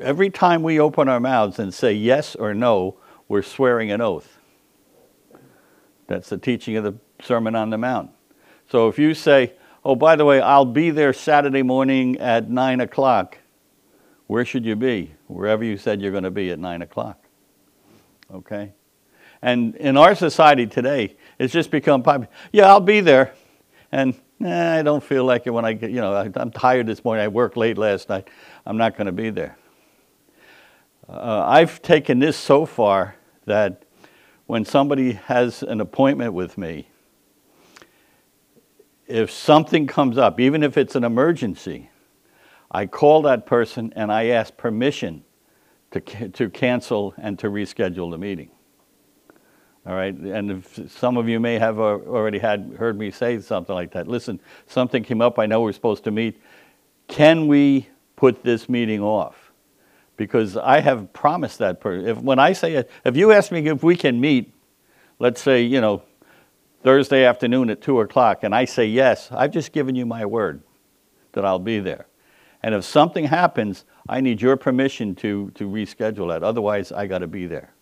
every 0.00 0.30
time 0.30 0.62
we 0.62 0.80
open 0.80 1.08
our 1.08 1.20
mouths 1.20 1.58
and 1.58 1.72
say 1.72 1.92
yes 1.92 2.34
or 2.34 2.54
no, 2.54 2.96
we're 3.28 3.42
swearing 3.42 3.90
an 3.90 4.00
oath. 4.00 4.38
That's 6.06 6.28
the 6.28 6.38
teaching 6.38 6.76
of 6.76 6.84
the 6.84 6.94
Sermon 7.22 7.54
on 7.54 7.70
the 7.70 7.78
Mount. 7.78 8.10
So 8.70 8.88
if 8.88 8.98
you 8.98 9.14
say, 9.14 9.52
oh, 9.84 9.94
by 9.94 10.16
the 10.16 10.24
way, 10.24 10.40
I'll 10.40 10.64
be 10.64 10.90
there 10.90 11.12
Saturday 11.12 11.62
morning 11.62 12.18
at 12.18 12.50
9 12.50 12.80
o'clock, 12.80 13.38
where 14.26 14.44
should 14.44 14.64
you 14.64 14.76
be? 14.76 15.12
Wherever 15.26 15.64
you 15.64 15.76
said 15.76 16.00
you're 16.00 16.10
going 16.10 16.24
to 16.24 16.30
be 16.30 16.50
at 16.50 16.58
9 16.58 16.82
o'clock. 16.82 17.24
Okay? 18.32 18.72
And 19.42 19.74
in 19.76 19.96
our 19.96 20.14
society 20.14 20.66
today, 20.66 21.16
it's 21.40 21.54
just 21.54 21.70
become 21.70 22.02
popular. 22.02 22.28
Yeah, 22.52 22.66
I'll 22.66 22.80
be 22.80 23.00
there. 23.00 23.32
And 23.90 24.14
I 24.44 24.82
don't 24.82 25.02
feel 25.02 25.24
like 25.24 25.46
it 25.46 25.50
when 25.50 25.64
I 25.64 25.72
get, 25.72 25.90
you 25.90 26.02
know, 26.02 26.12
I, 26.12 26.30
I'm 26.36 26.50
tired 26.50 26.86
this 26.86 27.02
morning. 27.02 27.24
I 27.24 27.28
worked 27.28 27.56
late 27.56 27.78
last 27.78 28.10
night. 28.10 28.28
I'm 28.66 28.76
not 28.76 28.94
going 28.94 29.06
to 29.06 29.12
be 29.12 29.30
there. 29.30 29.56
Uh, 31.08 31.42
I've 31.46 31.80
taken 31.80 32.18
this 32.18 32.36
so 32.36 32.66
far 32.66 33.16
that 33.46 33.84
when 34.46 34.66
somebody 34.66 35.12
has 35.12 35.62
an 35.62 35.80
appointment 35.80 36.34
with 36.34 36.58
me, 36.58 36.90
if 39.06 39.30
something 39.30 39.86
comes 39.86 40.18
up, 40.18 40.38
even 40.38 40.62
if 40.62 40.76
it's 40.76 40.94
an 40.94 41.04
emergency, 41.04 41.88
I 42.70 42.84
call 42.84 43.22
that 43.22 43.46
person 43.46 43.94
and 43.96 44.12
I 44.12 44.26
ask 44.26 44.54
permission 44.58 45.24
to, 45.92 46.00
to 46.28 46.50
cancel 46.50 47.14
and 47.16 47.38
to 47.38 47.48
reschedule 47.48 48.10
the 48.10 48.18
meeting. 48.18 48.50
All 49.90 49.96
right, 49.96 50.14
and 50.14 50.64
some 50.88 51.16
of 51.16 51.28
you 51.28 51.40
may 51.40 51.58
have 51.58 51.80
uh, 51.80 51.82
already 51.82 52.38
had 52.38 52.76
heard 52.78 52.96
me 52.96 53.10
say 53.10 53.40
something 53.40 53.74
like 53.74 53.90
that. 53.90 54.06
Listen, 54.06 54.38
something 54.68 55.02
came 55.02 55.20
up. 55.20 55.36
I 55.36 55.46
know 55.46 55.62
we're 55.62 55.72
supposed 55.72 56.04
to 56.04 56.12
meet. 56.12 56.40
Can 57.08 57.48
we 57.48 57.88
put 58.14 58.44
this 58.44 58.68
meeting 58.68 59.02
off? 59.02 59.50
Because 60.16 60.56
I 60.56 60.78
have 60.78 61.12
promised 61.12 61.58
that 61.58 61.80
person. 61.80 62.06
If 62.06 62.18
when 62.18 62.38
I 62.38 62.52
say 62.52 62.74
it, 62.74 62.88
if 63.04 63.16
you 63.16 63.32
ask 63.32 63.50
me 63.50 63.66
if 63.66 63.82
we 63.82 63.96
can 63.96 64.20
meet, 64.20 64.54
let's 65.18 65.42
say 65.42 65.62
you 65.62 65.80
know 65.80 66.04
Thursday 66.84 67.24
afternoon 67.24 67.68
at 67.68 67.80
two 67.80 68.00
o'clock, 68.00 68.44
and 68.44 68.54
I 68.54 68.66
say 68.66 68.86
yes, 68.86 69.28
I've 69.32 69.50
just 69.50 69.72
given 69.72 69.96
you 69.96 70.06
my 70.06 70.24
word 70.24 70.62
that 71.32 71.44
I'll 71.44 71.58
be 71.58 71.80
there. 71.80 72.06
And 72.62 72.76
if 72.76 72.84
something 72.84 73.24
happens, 73.24 73.84
I 74.08 74.20
need 74.20 74.40
your 74.40 74.56
permission 74.56 75.16
to, 75.16 75.50
to 75.56 75.68
reschedule 75.68 76.28
that. 76.28 76.44
Otherwise, 76.44 76.92
I 76.92 77.08
got 77.08 77.18
to 77.18 77.26
be 77.26 77.46
there. 77.46 77.74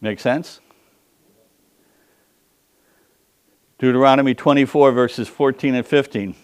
Make 0.00 0.20
sense? 0.20 0.60
Deuteronomy 3.78 4.34
24, 4.34 4.92
verses 4.92 5.28
14 5.28 5.74
and 5.74 5.86
15. 5.86 6.34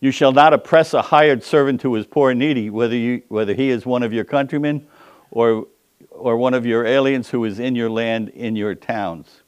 You 0.00 0.10
shall 0.10 0.32
not 0.32 0.52
oppress 0.52 0.94
a 0.94 1.02
hired 1.02 1.42
servant 1.42 1.82
who 1.82 1.94
is 1.96 2.06
poor 2.06 2.30
and 2.30 2.38
needy, 2.38 2.70
whether, 2.70 2.96
you, 2.96 3.22
whether 3.28 3.54
he 3.54 3.70
is 3.70 3.84
one 3.84 4.02
of 4.02 4.12
your 4.12 4.24
countrymen 4.24 4.86
or, 5.30 5.66
or 6.10 6.36
one 6.36 6.54
of 6.54 6.66
your 6.66 6.84
aliens 6.84 7.30
who 7.30 7.44
is 7.44 7.58
in 7.58 7.74
your 7.74 7.90
land, 7.90 8.28
in 8.30 8.54
your 8.54 8.74
towns. 8.74 9.42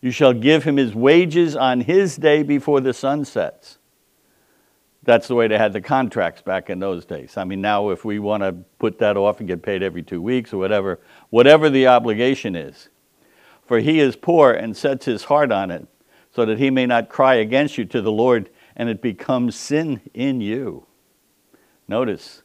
You 0.00 0.10
shall 0.10 0.32
give 0.32 0.64
him 0.64 0.76
his 0.76 0.94
wages 0.94 1.56
on 1.56 1.80
his 1.80 2.16
day 2.16 2.42
before 2.42 2.80
the 2.80 2.92
sun 2.92 3.24
sets 3.24 3.78
that's 5.06 5.28
the 5.28 5.36
way 5.36 5.46
they 5.46 5.56
had 5.56 5.72
the 5.72 5.80
contracts 5.80 6.42
back 6.42 6.68
in 6.68 6.80
those 6.80 7.04
days. 7.04 7.36
I 7.36 7.44
mean, 7.44 7.60
now 7.60 7.90
if 7.90 8.04
we 8.04 8.18
want 8.18 8.42
to 8.42 8.52
put 8.78 8.98
that 8.98 9.16
off 9.16 9.38
and 9.38 9.48
get 9.48 9.62
paid 9.62 9.82
every 9.82 10.02
two 10.02 10.20
weeks 10.20 10.52
or 10.52 10.58
whatever, 10.58 10.98
whatever 11.30 11.70
the 11.70 11.86
obligation 11.86 12.56
is. 12.56 12.88
For 13.64 13.78
he 13.78 14.00
is 14.00 14.16
poor 14.16 14.52
and 14.52 14.76
sets 14.76 15.06
his 15.06 15.24
heart 15.24 15.52
on 15.52 15.70
it, 15.70 15.86
so 16.32 16.44
that 16.44 16.58
he 16.58 16.70
may 16.70 16.86
not 16.86 17.08
cry 17.08 17.34
against 17.34 17.78
you 17.78 17.84
to 17.86 18.02
the 18.02 18.12
Lord 18.12 18.50
and 18.74 18.88
it 18.88 19.00
becomes 19.00 19.54
sin 19.54 20.02
in 20.12 20.40
you. 20.40 20.86
Notice, 21.88 22.42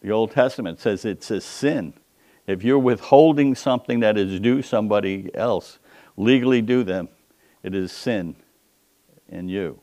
the 0.00 0.10
Old 0.10 0.32
Testament 0.32 0.80
says 0.80 1.04
it's 1.04 1.30
a 1.30 1.40
sin. 1.40 1.92
If 2.46 2.64
you're 2.64 2.78
withholding 2.78 3.54
something 3.54 4.00
that 4.00 4.18
is 4.18 4.40
due 4.40 4.62
somebody 4.62 5.30
else, 5.34 5.78
legally 6.16 6.62
due 6.62 6.82
them, 6.82 7.08
it 7.62 7.74
is 7.74 7.92
sin 7.92 8.36
in 9.28 9.48
you. 9.48 9.80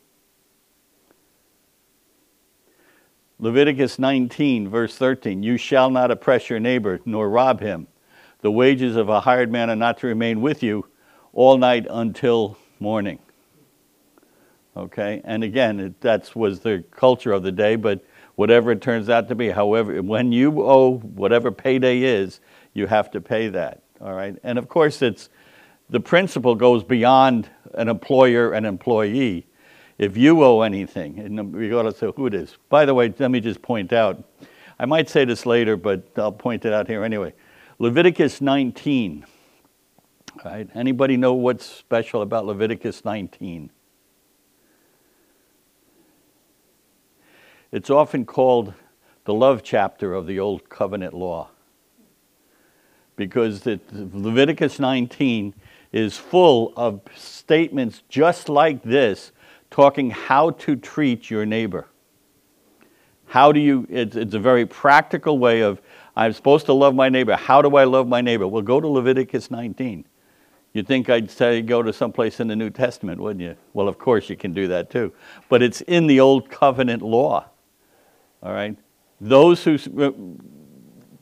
Leviticus 3.42 3.98
19, 3.98 4.68
verse 4.68 4.96
13 4.98 5.42
You 5.44 5.56
shall 5.56 5.90
not 5.90 6.12
oppress 6.12 6.50
your 6.50 6.60
neighbor, 6.60 7.00
nor 7.06 7.30
rob 7.30 7.62
him. 7.62 7.88
The 8.42 8.52
wages 8.52 8.98
of 8.98 9.08
a 9.08 9.22
hired 9.22 9.52
man 9.52 9.70
are 9.70 9.76
not 9.78 9.98
to 10.00 10.08
remain 10.08 10.42
with 10.42 10.62
you 10.62 10.86
all 11.32 11.58
night 11.58 11.88
until 11.90 12.58
morning. 12.80 13.20
Okay, 14.76 15.22
and 15.24 15.44
again, 15.44 15.96
that 16.02 16.36
was 16.36 16.60
the 16.60 16.84
culture 16.92 17.32
of 17.32 17.44
the 17.44 17.52
day, 17.52 17.76
but 17.76 18.04
whatever 18.36 18.72
it 18.72 18.82
turns 18.82 19.10
out 19.10 19.28
to 19.30 19.36
be, 19.36 19.50
however, 19.50 20.02
when 20.02 20.32
you 20.32 20.62
owe 20.62 20.98
whatever 20.98 21.52
payday 21.52 22.02
is, 22.02 22.40
you 22.74 22.88
have 22.88 23.10
to 23.12 23.22
pay 23.22 23.48
that. 23.50 23.82
All 24.02 24.14
right, 24.14 24.38
and 24.44 24.58
of 24.58 24.68
course, 24.68 25.02
it's 25.02 25.30
the 25.90 26.00
principle 26.00 26.56
goes 26.56 26.84
beyond 26.84 27.50
an 27.74 27.88
employer 27.88 28.54
and 28.54 28.66
employee 28.66 29.48
if 30.00 30.16
you 30.16 30.42
owe 30.44 30.62
anything, 30.62 31.20
and 31.20 31.54
regardless 31.54 32.02
of 32.02 32.16
who 32.16 32.26
it 32.26 32.34
is. 32.34 32.58
By 32.70 32.86
the 32.86 32.94
way, 32.96 33.14
let 33.20 33.30
me 33.30 33.42
just 33.42 33.62
point 33.62 33.92
out, 33.92 34.24
I 34.80 34.86
might 34.86 35.10
say 35.10 35.26
this 35.26 35.46
later, 35.46 35.76
but 35.76 36.08
I'll 36.18 36.32
point 36.32 36.64
it 36.64 36.72
out 36.72 36.88
here 36.88 37.04
anyway. 37.04 37.34
Leviticus 37.78 38.40
19. 38.40 39.26
Right? 40.44 40.70
Anybody 40.74 41.18
know 41.18 41.34
what's 41.34 41.66
special 41.66 42.22
about 42.22 42.46
Leviticus 42.46 43.04
19? 43.04 43.72
It's 47.74 47.90
often 47.90 48.26
called 48.26 48.74
the 49.26 49.34
love 49.34 49.64
chapter 49.64 50.14
of 50.14 50.28
the 50.28 50.40
Old 50.40 50.70
Covenant 50.70 51.14
law 51.14 51.50
because 53.18 53.66
Leviticus 53.66 54.80
19 54.80 55.54
is 55.92 56.16
full 56.18 56.72
of 56.78 57.02
statements 57.16 58.02
just 58.08 58.48
like 58.48 58.82
this 58.82 59.34
talking 59.72 60.10
how 60.10 60.52
to 60.52 60.76
treat 60.76 61.30
your 61.30 61.46
neighbor. 61.46 61.88
How 63.26 63.52
do 63.52 63.60
you, 63.60 63.86
it's, 63.90 64.16
it's 64.16 64.34
a 64.34 64.40
very 64.40 64.66
practical 64.66 65.38
way 65.38 65.62
of, 65.62 65.82
I'm 66.16 66.34
supposed 66.34 66.66
to 66.66 66.74
love 66.74 66.96
my 66.96 67.10
neighbor. 67.10 67.36
How 67.36 67.62
do 67.62 67.76
I 67.76 67.84
love 67.84 68.08
my 68.08 68.22
neighbor? 68.22 68.48
Well, 68.48 68.64
go 68.64 68.82
to 68.82 68.88
Leviticus 68.88 69.52
19. 69.52 70.06
You'd 70.74 70.88
think 70.88 71.10
I'd 71.10 71.30
say 71.30 71.62
go 71.62 71.84
to 71.84 71.94
someplace 71.94 72.40
in 72.40 72.48
the 72.48 72.56
New 72.56 72.70
Testament, 72.70 73.22
wouldn't 73.22 73.42
you? 73.42 73.56
Well, 73.74 73.88
of 73.88 73.98
course 73.98 74.30
you 74.30 74.36
can 74.36 74.54
do 74.54 74.68
that 74.68 74.90
too. 74.90 75.14
But 75.48 75.62
it's 75.62 75.82
in 75.82 76.08
the 76.08 76.20
Old 76.20 76.50
Covenant 76.50 77.02
law. 77.02 77.46
All 78.42 78.54
right? 78.54 78.78
Those 79.22 79.64
who, 79.64 79.76
uh, 79.76 80.12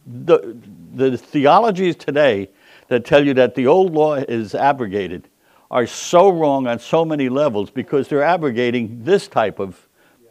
the, 0.06 0.58
the 0.94 1.18
theologies 1.18 1.96
today 1.96 2.50
that 2.88 3.06
tell 3.06 3.26
you 3.26 3.34
that 3.34 3.56
the 3.56 3.68
old 3.68 3.94
law 3.94 4.16
is 4.16 4.56
abrogated 4.56 5.28
are 5.70 5.86
so 5.86 6.30
wrong 6.30 6.68
on 6.68 6.80
so 6.80 7.04
many 7.04 7.30
levels 7.30 7.70
because 7.70 8.08
they're 8.08 8.24
abrogating 8.24 9.04
this 9.04 9.28
type 9.28 9.60
of 9.60 9.88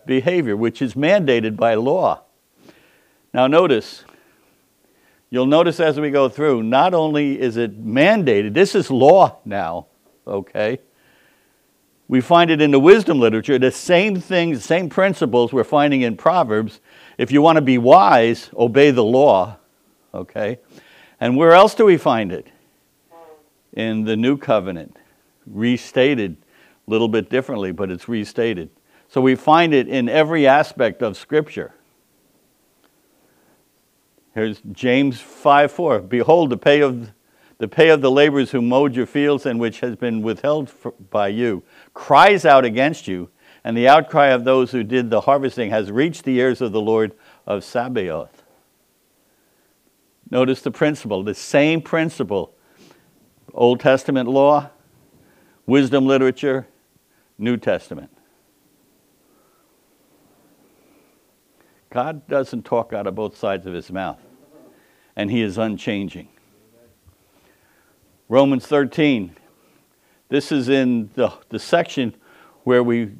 behavior, 0.06 0.56
which 0.56 0.80
is 0.80 0.94
mandated 0.94 1.56
by 1.56 1.74
law. 1.74 2.22
Now, 3.34 3.46
notice, 3.46 4.04
you'll 5.28 5.46
notice 5.46 5.78
as 5.78 6.00
we 6.00 6.10
go 6.10 6.28
through, 6.28 6.62
not 6.62 6.94
only 6.94 7.38
is 7.38 7.56
it 7.56 7.84
mandated, 7.84 8.54
this 8.54 8.74
is 8.74 8.90
law 8.90 9.38
now, 9.44 9.86
okay? 10.26 10.78
We 12.08 12.20
find 12.20 12.50
it 12.50 12.62
in 12.62 12.70
the 12.70 12.80
wisdom 12.80 13.18
literature, 13.18 13.58
the 13.58 13.72
same 13.72 14.20
things, 14.20 14.64
same 14.64 14.88
principles 14.88 15.52
we're 15.52 15.64
finding 15.64 16.02
in 16.02 16.16
Proverbs. 16.16 16.80
If 17.18 17.32
you 17.32 17.42
want 17.42 17.56
to 17.56 17.62
be 17.62 17.78
wise, 17.78 18.48
obey 18.56 18.92
the 18.92 19.04
law, 19.04 19.58
okay? 20.14 20.60
And 21.20 21.36
where 21.36 21.52
else 21.52 21.74
do 21.74 21.84
we 21.84 21.96
find 21.96 22.32
it? 22.32 22.46
In 23.72 24.04
the 24.04 24.16
new 24.16 24.38
covenant 24.38 24.96
restated 25.46 26.36
a 26.86 26.90
little 26.90 27.08
bit 27.08 27.30
differently, 27.30 27.72
but 27.72 27.90
it's 27.90 28.08
restated. 28.08 28.70
So 29.08 29.20
we 29.20 29.34
find 29.34 29.72
it 29.72 29.88
in 29.88 30.08
every 30.08 30.46
aspect 30.46 31.02
of 31.02 31.16
Scripture. 31.16 31.74
Here's 34.34 34.60
James 34.72 35.20
5 35.20 35.72
4. 35.72 36.00
Behold, 36.00 36.50
the 36.50 36.56
pay 36.56 36.80
of 36.80 37.12
the 37.58 37.68
pay 37.68 37.88
of 37.88 38.02
the 38.02 38.10
laborers 38.10 38.50
who 38.50 38.60
mowed 38.60 38.94
your 38.94 39.06
fields 39.06 39.46
and 39.46 39.58
which 39.58 39.80
has 39.80 39.96
been 39.96 40.20
withheld 40.20 40.68
for, 40.68 40.92
by 41.10 41.28
you 41.28 41.62
cries 41.94 42.44
out 42.44 42.66
against 42.66 43.08
you, 43.08 43.30
and 43.64 43.76
the 43.76 43.88
outcry 43.88 44.26
of 44.26 44.44
those 44.44 44.72
who 44.72 44.84
did 44.84 45.08
the 45.08 45.22
harvesting 45.22 45.70
has 45.70 45.90
reached 45.90 46.24
the 46.24 46.38
ears 46.38 46.60
of 46.60 46.72
the 46.72 46.80
Lord 46.80 47.12
of 47.46 47.64
Sabaoth. 47.64 48.42
Notice 50.30 50.60
the 50.60 50.70
principle, 50.70 51.22
the 51.22 51.34
same 51.34 51.80
principle. 51.80 52.52
Old 53.54 53.80
Testament 53.80 54.28
law, 54.28 54.68
wisdom 55.66 56.06
literature, 56.06 56.66
New 57.38 57.56
Testament. 57.56 58.10
God 61.90 62.26
doesn't 62.28 62.64
talk 62.64 62.92
out 62.92 63.06
of 63.06 63.14
both 63.14 63.36
sides 63.36 63.66
of 63.66 63.74
his 63.74 63.90
mouth, 63.90 64.20
and 65.14 65.30
he 65.30 65.42
is 65.42 65.58
unchanging. 65.58 66.28
Romans 68.28 68.66
13. 68.66 69.36
This 70.28 70.50
is 70.50 70.68
in 70.68 71.10
the, 71.14 71.32
the 71.50 71.58
section 71.58 72.14
where, 72.64 72.82
we, 72.82 73.12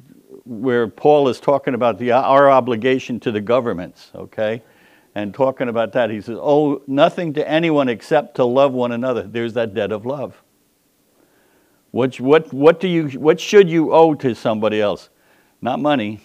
where 0.45 0.87
Paul 0.87 1.29
is 1.29 1.39
talking 1.39 1.73
about 1.73 1.97
the, 1.97 2.11
our 2.11 2.51
obligation 2.51 3.19
to 3.21 3.31
the 3.31 3.39
governments, 3.39 4.11
okay? 4.13 4.61
And 5.15 5.33
talking 5.33 5.69
about 5.69 5.93
that, 5.93 6.09
he 6.09 6.19
says, 6.19 6.37
Oh, 6.39 6.81
nothing 6.85 7.33
to 7.33 7.49
anyone 7.49 7.87
except 7.87 8.35
to 8.35 8.43
love 8.43 8.73
one 8.73 8.91
another. 8.91 9.23
There's 9.23 9.53
that 9.53 9.73
debt 9.73 9.91
of 9.91 10.05
love. 10.05 10.43
What, 11.91 12.19
what, 12.19 12.53
what, 12.53 12.79
do 12.79 12.87
you, 12.87 13.07
what 13.19 13.39
should 13.39 13.69
you 13.69 13.93
owe 13.93 14.13
to 14.15 14.35
somebody 14.35 14.81
else? 14.81 15.09
Not 15.61 15.79
money, 15.79 16.19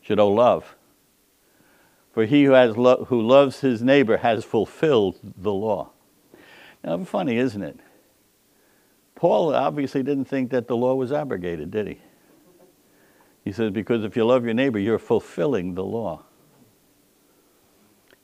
should 0.00 0.18
owe 0.18 0.30
love. 0.30 0.76
For 2.12 2.26
he 2.26 2.44
who, 2.44 2.52
has 2.52 2.76
lo- 2.76 3.06
who 3.08 3.20
loves 3.20 3.60
his 3.60 3.82
neighbor 3.82 4.18
has 4.18 4.44
fulfilled 4.44 5.18
the 5.22 5.52
law. 5.52 5.90
Now, 6.82 7.02
funny, 7.04 7.36
isn't 7.36 7.62
it? 7.62 7.78
Paul 9.14 9.54
obviously 9.54 10.02
didn't 10.02 10.26
think 10.26 10.50
that 10.50 10.68
the 10.68 10.76
law 10.76 10.94
was 10.94 11.12
abrogated, 11.12 11.70
did 11.70 11.88
he? 11.88 11.98
He 13.44 13.52
says, 13.52 13.70
because 13.70 14.04
if 14.04 14.16
you 14.16 14.24
love 14.24 14.44
your 14.44 14.54
neighbor, 14.54 14.78
you're 14.78 14.98
fulfilling 14.98 15.74
the 15.74 15.84
law. 15.84 16.22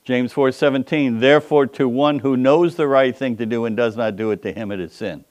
James 0.02 0.32
4:17 0.32 1.20
Therefore 1.20 1.66
to 1.66 1.88
one 1.88 2.20
who 2.20 2.37
knows 2.37 2.76
the 2.76 2.88
right 2.88 3.16
thing 3.16 3.37
to 3.37 3.47
do 3.47 3.64
and 3.64 3.76
does 3.76 3.97
not 3.97 4.16
do 4.16 4.30
it 4.30 4.42
to 4.42 4.52
him 4.52 4.73
it 4.73 4.80
is 4.80 4.92
sin. 4.92 5.25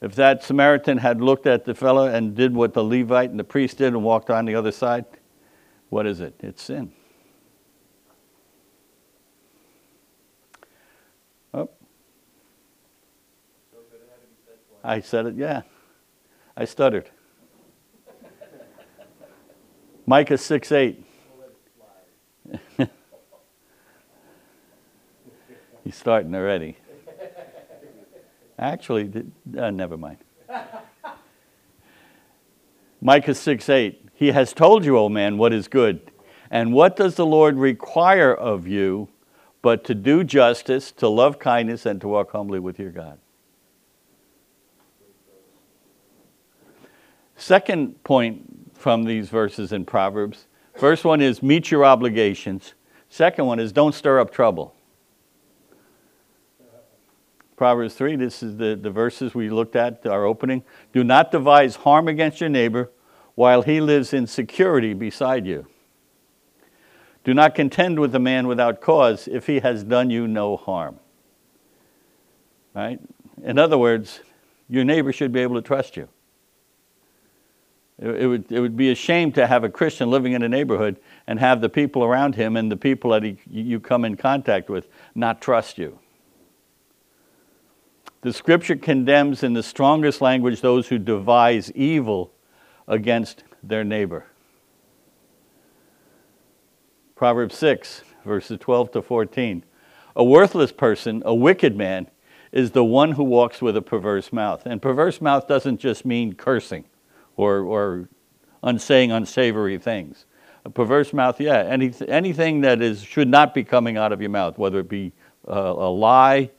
If 0.00 0.14
that 0.14 0.44
Samaritan 0.44 0.98
had 0.98 1.20
looked 1.20 1.46
at 1.46 1.64
the 1.64 1.74
fellow 1.74 2.06
and 2.06 2.36
did 2.36 2.54
what 2.54 2.72
the 2.72 2.84
Levite 2.84 3.30
and 3.30 3.38
the 3.38 3.44
priest 3.44 3.78
did 3.78 3.88
and 3.88 4.04
walked 4.04 4.30
on 4.30 4.44
the 4.44 4.54
other 4.54 4.70
side, 4.70 5.04
what 5.88 6.06
is 6.06 6.20
it? 6.20 6.34
It's 6.40 6.62
sin. 6.62 6.92
Oh. 11.52 11.68
I 14.84 15.00
said 15.00 15.26
it, 15.26 15.34
yeah. 15.34 15.62
I 16.56 16.64
stuttered. 16.64 17.10
Micah 20.06 20.38
6 20.38 20.72
8. 20.72 21.04
He's 25.84 25.96
starting 25.96 26.34
already. 26.34 26.76
Actually, 28.58 29.24
uh, 29.56 29.70
never 29.70 29.96
mind. 29.96 30.18
Micah 33.00 33.34
6 33.34 33.68
8. 33.68 34.08
He 34.14 34.32
has 34.32 34.52
told 34.52 34.84
you, 34.84 34.98
O 34.98 35.08
man, 35.08 35.38
what 35.38 35.52
is 35.52 35.68
good. 35.68 36.10
And 36.50 36.72
what 36.72 36.96
does 36.96 37.14
the 37.14 37.26
Lord 37.26 37.56
require 37.56 38.34
of 38.34 38.66
you 38.66 39.08
but 39.62 39.84
to 39.84 39.94
do 39.94 40.24
justice, 40.24 40.90
to 40.92 41.08
love 41.08 41.38
kindness, 41.38 41.86
and 41.86 42.00
to 42.00 42.08
walk 42.08 42.32
humbly 42.32 42.58
with 42.58 42.78
your 42.78 42.90
God? 42.90 43.18
Second 47.36 48.02
point 48.02 48.74
from 48.74 49.04
these 49.04 49.28
verses 49.28 49.72
in 49.72 49.84
Proverbs 49.84 50.46
first 50.74 51.04
one 51.04 51.20
is 51.20 51.42
meet 51.42 51.70
your 51.70 51.84
obligations, 51.84 52.74
second 53.08 53.46
one 53.46 53.60
is 53.60 53.72
don't 53.72 53.94
stir 53.94 54.18
up 54.18 54.32
trouble. 54.32 54.74
Proverbs 57.58 57.94
3, 57.94 58.14
this 58.14 58.40
is 58.40 58.56
the, 58.56 58.78
the 58.80 58.88
verses 58.88 59.34
we 59.34 59.50
looked 59.50 59.74
at, 59.74 60.06
our 60.06 60.24
opening. 60.24 60.62
Do 60.92 61.02
not 61.02 61.32
devise 61.32 61.74
harm 61.74 62.06
against 62.06 62.40
your 62.40 62.48
neighbor 62.48 62.92
while 63.34 63.62
he 63.62 63.80
lives 63.80 64.14
in 64.14 64.28
security 64.28 64.94
beside 64.94 65.44
you. 65.44 65.66
Do 67.24 67.34
not 67.34 67.56
contend 67.56 67.98
with 67.98 68.14
a 68.14 68.20
man 68.20 68.46
without 68.46 68.80
cause 68.80 69.26
if 69.26 69.48
he 69.48 69.58
has 69.58 69.82
done 69.82 70.08
you 70.08 70.28
no 70.28 70.56
harm. 70.56 71.00
Right? 72.74 73.00
In 73.42 73.58
other 73.58 73.76
words, 73.76 74.20
your 74.68 74.84
neighbor 74.84 75.12
should 75.12 75.32
be 75.32 75.40
able 75.40 75.56
to 75.56 75.62
trust 75.62 75.96
you. 75.96 76.08
It, 77.98 78.28
would, 78.28 78.52
it 78.52 78.60
would 78.60 78.76
be 78.76 78.92
a 78.92 78.94
shame 78.94 79.32
to 79.32 79.48
have 79.48 79.64
a 79.64 79.68
Christian 79.68 80.12
living 80.12 80.32
in 80.32 80.44
a 80.44 80.48
neighborhood 80.48 81.00
and 81.26 81.40
have 81.40 81.60
the 81.60 81.68
people 81.68 82.04
around 82.04 82.36
him 82.36 82.56
and 82.56 82.70
the 82.70 82.76
people 82.76 83.10
that 83.10 83.24
he, 83.24 83.36
you 83.50 83.80
come 83.80 84.04
in 84.04 84.16
contact 84.16 84.70
with 84.70 84.86
not 85.16 85.42
trust 85.42 85.76
you. 85.76 85.98
The 88.22 88.32
scripture 88.32 88.76
condemns 88.76 89.42
in 89.42 89.52
the 89.52 89.62
strongest 89.62 90.20
language 90.20 90.60
those 90.60 90.88
who 90.88 90.98
devise 90.98 91.70
evil 91.72 92.32
against 92.88 93.44
their 93.62 93.84
neighbor. 93.84 94.26
Proverbs 97.14 97.56
6, 97.56 98.02
verses 98.24 98.58
12 98.58 98.92
to 98.92 99.02
14. 99.02 99.64
A 100.16 100.24
worthless 100.24 100.72
person, 100.72 101.22
a 101.24 101.34
wicked 101.34 101.76
man, 101.76 102.08
is 102.50 102.72
the 102.72 102.84
one 102.84 103.12
who 103.12 103.22
walks 103.22 103.60
with 103.62 103.76
a 103.76 103.82
perverse 103.82 104.32
mouth. 104.32 104.64
And 104.66 104.80
perverse 104.82 105.20
mouth 105.20 105.46
doesn't 105.46 105.78
just 105.78 106.04
mean 106.04 106.34
cursing 106.34 106.86
or, 107.36 107.60
or 107.60 108.08
unsaying 108.62 109.12
unsavory 109.12 109.78
things. 109.78 110.26
A 110.64 110.70
perverse 110.70 111.12
mouth, 111.12 111.40
yeah, 111.40 111.62
any, 111.62 111.92
anything 112.08 112.62
that 112.62 112.82
is, 112.82 113.02
should 113.02 113.28
not 113.28 113.54
be 113.54 113.62
coming 113.62 113.96
out 113.96 114.12
of 114.12 114.20
your 114.20 114.30
mouth, 114.30 114.58
whether 114.58 114.80
it 114.80 114.88
be 114.88 115.12
uh, 115.48 115.52
a 115.52 115.88
lie, 115.88 116.50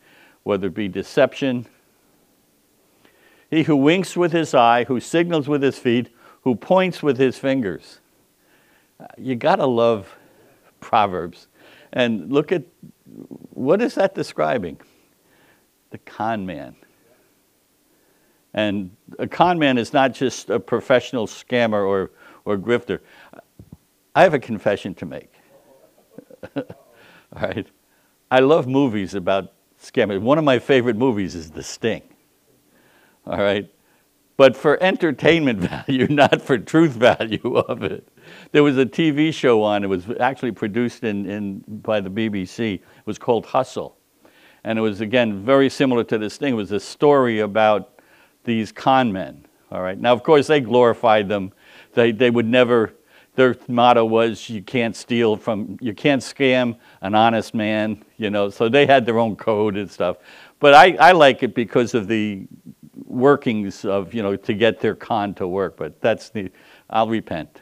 whether 0.44 0.68
it 0.68 0.74
be 0.74 0.88
deception. 0.88 1.66
He 3.50 3.64
who 3.64 3.76
winks 3.76 4.16
with 4.16 4.32
his 4.32 4.54
eye, 4.54 4.84
who 4.84 5.00
signals 5.00 5.48
with 5.48 5.62
his 5.62 5.78
feet, 5.78 6.10
who 6.44 6.56
points 6.56 7.02
with 7.02 7.18
his 7.18 7.38
fingers. 7.38 8.00
Uh, 9.00 9.06
you 9.18 9.36
got 9.36 9.58
to 9.58 9.66
love 9.66 10.16
Proverbs. 10.80 11.48
And 11.92 12.32
look 12.32 12.52
at 12.52 12.64
what 13.54 13.82
is 13.82 13.96
that 13.96 14.14
describing? 14.14 14.80
The 15.90 15.98
con 16.00 16.46
man. 16.46 16.76
And 18.54 18.92
a 19.18 19.28
con 19.28 19.60
man 19.60 19.78
is 19.78 19.94
not 19.94 20.14
just 20.14 20.50
a 20.50 20.60
professional 20.60 21.28
scammer 21.28 21.88
or, 21.88 22.12
or 22.46 22.58
grifter. 22.58 23.00
I 24.16 24.24
have 24.24 24.34
a 24.34 24.40
confession 24.40 24.96
to 24.96 25.06
make. 25.06 25.32
All 26.56 26.64
right. 27.34 27.68
I 28.32 28.40
love 28.40 28.68
movies 28.68 29.16
about 29.16 29.54
scammers. 29.82 30.22
One 30.22 30.38
of 30.38 30.44
my 30.44 30.60
favorite 30.60 30.96
movies 30.96 31.36
is 31.36 31.52
The 31.52 31.64
Sting. 31.64 32.04
All 33.26 33.38
right? 33.38 33.70
But 34.38 34.56
for 34.56 34.82
entertainment 34.82 35.60
value, 35.88 36.08
not 36.08 36.42
for 36.42 36.58
truth 36.58 36.92
value 36.92 37.58
of 37.68 37.84
it. 37.84 38.08
There 38.52 38.64
was 38.64 38.78
a 38.78 38.86
TV 38.86 39.34
show 39.34 39.64
on, 39.64 39.84
it 39.84 39.88
was 39.88 40.06
actually 40.20 40.52
produced 40.52 41.04
in, 41.04 41.30
in, 41.30 41.64
by 41.68 42.00
the 42.00 42.10
BBC. 42.10 42.76
It 42.76 42.82
was 43.06 43.18
called 43.18 43.48
Hustle. 43.48 43.98
And 44.64 44.78
it 44.78 44.82
was, 44.82 45.02
again, 45.02 45.44
very 45.44 45.70
similar 45.70 46.04
to 46.06 46.18
this 46.18 46.38
thing. 46.38 46.54
It 46.54 46.58
was 46.58 46.72
a 46.72 46.80
story 46.80 47.40
about 47.40 48.02
these 48.44 48.72
con 48.72 49.12
men. 49.12 49.46
All 49.72 49.82
right. 49.82 50.00
Now, 50.00 50.14
of 50.14 50.24
course, 50.24 50.48
they 50.48 50.60
glorified 50.60 51.30
them. 51.30 51.52
They, 51.94 52.12
they 52.12 52.30
would 52.30 52.48
never, 52.48 52.94
their 53.40 53.56
motto 53.70 54.04
was 54.04 54.50
you 54.50 54.62
can't 54.62 54.96
steal 54.96 55.38
from, 55.38 55.78
you 55.80 55.94
can't 55.94 56.22
scam 56.22 56.78
an 57.02 57.16
honest 57.16 57.54
man, 57.54 58.04
you 58.18 58.30
know. 58.30 58.50
So 58.50 58.68
they 58.68 58.86
had 58.86 59.06
their 59.06 59.18
own 59.18 59.38
code 59.38 59.78
and 59.78 59.90
stuff. 59.90 60.18
But 60.60 60.74
I, 60.74 60.98
I 61.00 61.12
like 61.14 61.42
it 61.42 61.56
because 61.56 61.94
of 61.94 62.10
the 62.10 62.46
workings 63.06 63.86
of, 63.86 64.14
you 64.14 64.22
know, 64.22 64.36
to 64.36 64.54
get 64.54 64.82
their 64.82 64.94
con 64.94 65.34
to 65.36 65.48
work. 65.48 65.78
But 65.78 66.02
that's 66.02 66.30
the, 66.30 66.52
I'll 66.90 67.08
repent. 67.08 67.62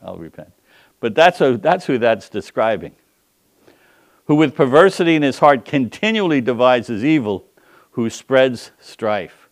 I'll 0.00 0.16
repent. 0.16 0.52
But 1.00 1.16
that's, 1.16 1.40
a, 1.40 1.56
that's 1.56 1.84
who 1.84 1.98
that's 1.98 2.28
describing. 2.28 2.94
Who 4.26 4.36
with 4.36 4.54
perversity 4.54 5.16
in 5.16 5.22
his 5.22 5.40
heart 5.40 5.64
continually 5.64 6.40
devises 6.40 7.04
evil, 7.04 7.44
who 7.90 8.08
spreads 8.08 8.70
strife. 8.78 9.48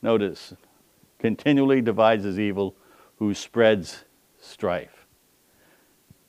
Notice, 0.00 0.54
continually 1.18 1.80
devises 1.80 2.38
evil, 2.38 2.76
who 3.18 3.34
spreads 3.34 4.04
strife. 4.60 5.06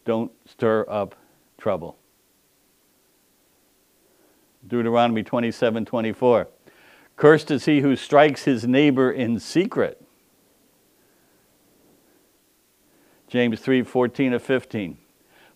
Don't 0.06 0.32
stir 0.46 0.86
up 0.88 1.16
trouble. 1.58 1.98
Deuteronomy 4.66 5.22
27 5.22 5.84
24. 5.84 6.48
Cursed 7.18 7.52
is 7.52 7.66
he 7.66 7.82
who 7.82 7.98
strikes 7.98 8.46
his 8.46 8.66
neighbor 8.66 9.12
in 9.12 9.38
secret. 9.38 10.02
James 13.28 13.60
3 13.60 13.84
14 13.84 14.32
to 14.32 14.40
15. 14.40 14.98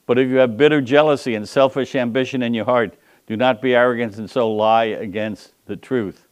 But 0.06 0.20
if 0.20 0.28
you 0.28 0.36
have 0.36 0.58
bitter 0.58 0.82
jealousy 0.82 1.34
and 1.34 1.48
selfish 1.48 1.96
ambition 1.96 2.44
in 2.44 2.54
your 2.54 2.66
heart, 2.66 2.98
do 3.26 3.38
not 3.38 3.62
be 3.62 3.74
arrogant 3.74 4.18
and 4.18 4.30
so 4.30 4.52
lie 4.52 4.84
against 4.84 5.54
the 5.66 5.78
truth. 5.78 6.28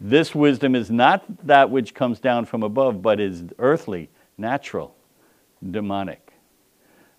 This 0.00 0.36
wisdom 0.36 0.76
is 0.76 0.88
not 0.88 1.24
that 1.44 1.68
which 1.68 1.94
comes 1.94 2.20
down 2.20 2.44
from 2.44 2.62
above, 2.62 3.02
but 3.02 3.18
is 3.18 3.42
earthly, 3.58 4.08
natural, 4.38 4.94
demonic. 5.70 6.32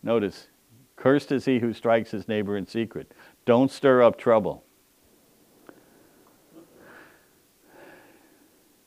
Notice, 0.03 0.47
cursed 0.95 1.31
is 1.31 1.45
he 1.45 1.59
who 1.59 1.73
strikes 1.73 2.11
his 2.11 2.27
neighbor 2.27 2.57
in 2.57 2.65
secret. 2.65 3.13
Don't 3.45 3.71
stir 3.71 4.01
up 4.01 4.17
trouble. 4.17 4.63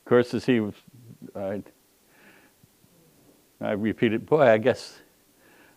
Cursed 0.05 0.33
is 0.33 0.45
he. 0.45 0.61
I, 1.35 1.63
I 3.61 3.71
repeated, 3.71 4.25
boy, 4.25 4.41
I 4.41 4.57
guess 4.57 4.99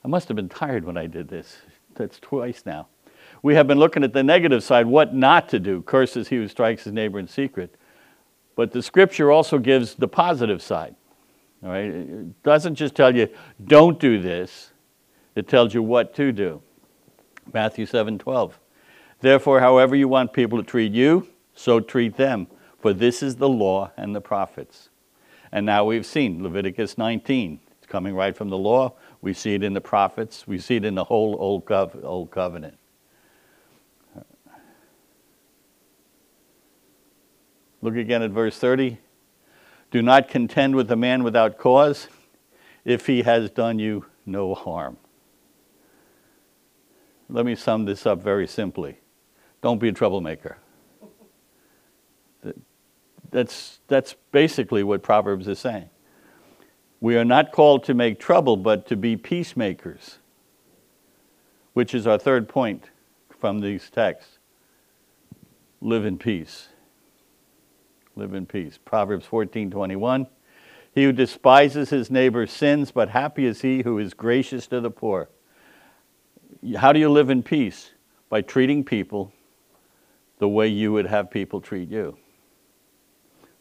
I 0.05 0.09
must 0.09 0.29
have 0.29 0.37
been 0.37 0.49
tired 0.49 0.85
when 0.85 0.97
I 0.97 1.07
did 1.07 1.29
this. 1.29 1.59
That's 1.95 2.19
twice 2.19 2.65
now. 2.67 2.89
We 3.43 3.55
have 3.55 3.67
been 3.67 3.79
looking 3.79 4.05
at 4.05 4.13
the 4.13 4.23
negative 4.23 4.63
side, 4.63 4.87
what 4.87 5.15
not 5.15 5.49
to 5.51 5.59
do. 5.59 5.83
Cursed 5.83 6.17
is 6.17 6.29
he 6.29 6.37
who 6.37 6.49
strikes 6.49 6.85
his 6.85 6.93
neighbor 6.93 7.19
in 7.19 7.29
secret. 7.29 7.77
But 8.57 8.73
the 8.73 8.83
scripture 8.83 9.31
also 9.31 9.59
gives 9.59 9.95
the 9.95 10.09
positive 10.09 10.63
side. 10.63 10.97
It 11.63 12.43
doesn't 12.43 12.75
just 12.75 12.95
tell 12.95 13.15
you, 13.15 13.29
don't 13.65 13.99
do 13.99 14.21
this, 14.21 14.73
it 15.35 15.49
tells 15.49 15.75
you 15.75 15.83
what 15.83 16.15
to 16.15 16.33
do. 16.33 16.63
Matthew 17.53 17.87
7 17.87 18.19
12. 18.19 18.59
Therefore, 19.21 19.61
however 19.61 19.97
you 19.97 20.09
want 20.09 20.33
people 20.33 20.59
to 20.59 20.65
treat 20.65 20.93
you, 20.93 21.29
so 21.55 21.81
treat 21.81 22.17
them, 22.17 22.49
for 22.79 22.93
this 22.93 23.23
is 23.23 23.37
the 23.37 23.49
law 23.49 23.91
and 23.97 24.15
the 24.15 24.21
prophets. 24.21 24.91
And 25.53 25.65
now 25.65 25.85
we've 25.85 26.05
seen 26.05 26.43
Leviticus 26.43 26.99
19. 26.99 27.61
It's 27.79 27.87
coming 27.87 28.15
right 28.15 28.37
from 28.37 28.51
the 28.51 28.59
law. 28.59 28.95
We 29.23 29.33
see 29.33 29.55
it 29.55 29.63
in 29.63 29.73
the 29.73 29.81
prophets. 29.81 30.47
We 30.47 30.59
see 30.59 30.77
it 30.77 30.85
in 30.85 30.95
the 30.95 31.05
whole 31.05 31.37
Old, 31.39 31.65
Cov- 31.65 32.05
Old 32.05 32.31
Covenant. 32.31 32.77
Look 37.81 37.97
again 37.97 38.23
at 38.23 38.31
verse 38.31 38.59
30. 38.59 38.99
Do 39.91 40.03
not 40.03 40.29
contend 40.29 40.75
with 40.75 40.91
a 40.91 40.97
man 40.97 41.23
without 41.23 41.59
cause 41.59 42.09
if 42.85 43.07
he 43.07 43.23
has 43.23 43.51
done 43.51 43.79
you 43.79 44.07
no 44.25 44.55
harm. 44.55 44.97
Let 47.29 47.45
me 47.45 47.55
sum 47.55 47.85
this 47.85 48.07
up 48.07 48.23
very 48.23 48.47
simply. 48.47 48.99
Don't 49.63 49.79
be 49.79 49.89
a 49.89 49.93
troublemaker. 49.93 50.59
That's, 53.31 53.81
that's 53.89 54.15
basically 54.31 54.85
what 54.85 55.03
Proverbs 55.03 55.49
is 55.49 55.59
saying. 55.59 55.91
We 57.01 57.17
are 57.17 57.25
not 57.25 57.53
called 57.53 57.85
to 57.85 57.95
make 57.95 58.19
trouble, 58.19 58.57
but 58.57 58.87
to 58.87 58.97
be 58.97 59.17
peacemakers, 59.17 60.19
which 61.73 61.95
is 61.95 62.07
our 62.07 62.19
third 62.19 62.49
point 62.49 62.91
from 63.39 63.61
these 63.61 63.91
texts. 63.91 64.39
Live 65.81 66.05
in 66.05 66.19
peace. 66.19 66.69
Live 68.17 68.33
in 68.33 68.47
peace. 68.47 68.79
Proverbs 68.83 69.27
14 69.27 69.71
21. 69.71 70.27
He 70.95 71.05
who 71.05 71.13
despises 71.13 71.91
his 71.91 72.11
neighbor 72.11 72.47
sins, 72.47 72.91
but 72.91 73.11
happy 73.11 73.45
is 73.45 73.61
he 73.61 73.83
who 73.83 73.99
is 73.99 74.15
gracious 74.15 74.67
to 74.69 74.81
the 74.81 74.91
poor. 74.91 75.29
How 76.79 76.95
do 76.95 76.99
you 76.99 77.11
live 77.11 77.29
in 77.29 77.43
peace? 77.43 77.91
By 78.31 78.41
treating 78.41 78.83
people 78.83 79.33
the 80.39 80.49
way 80.49 80.67
you 80.67 80.93
would 80.93 81.07
have 81.07 81.31
people 81.31 81.61
treat 81.61 81.91
you. 81.91 82.17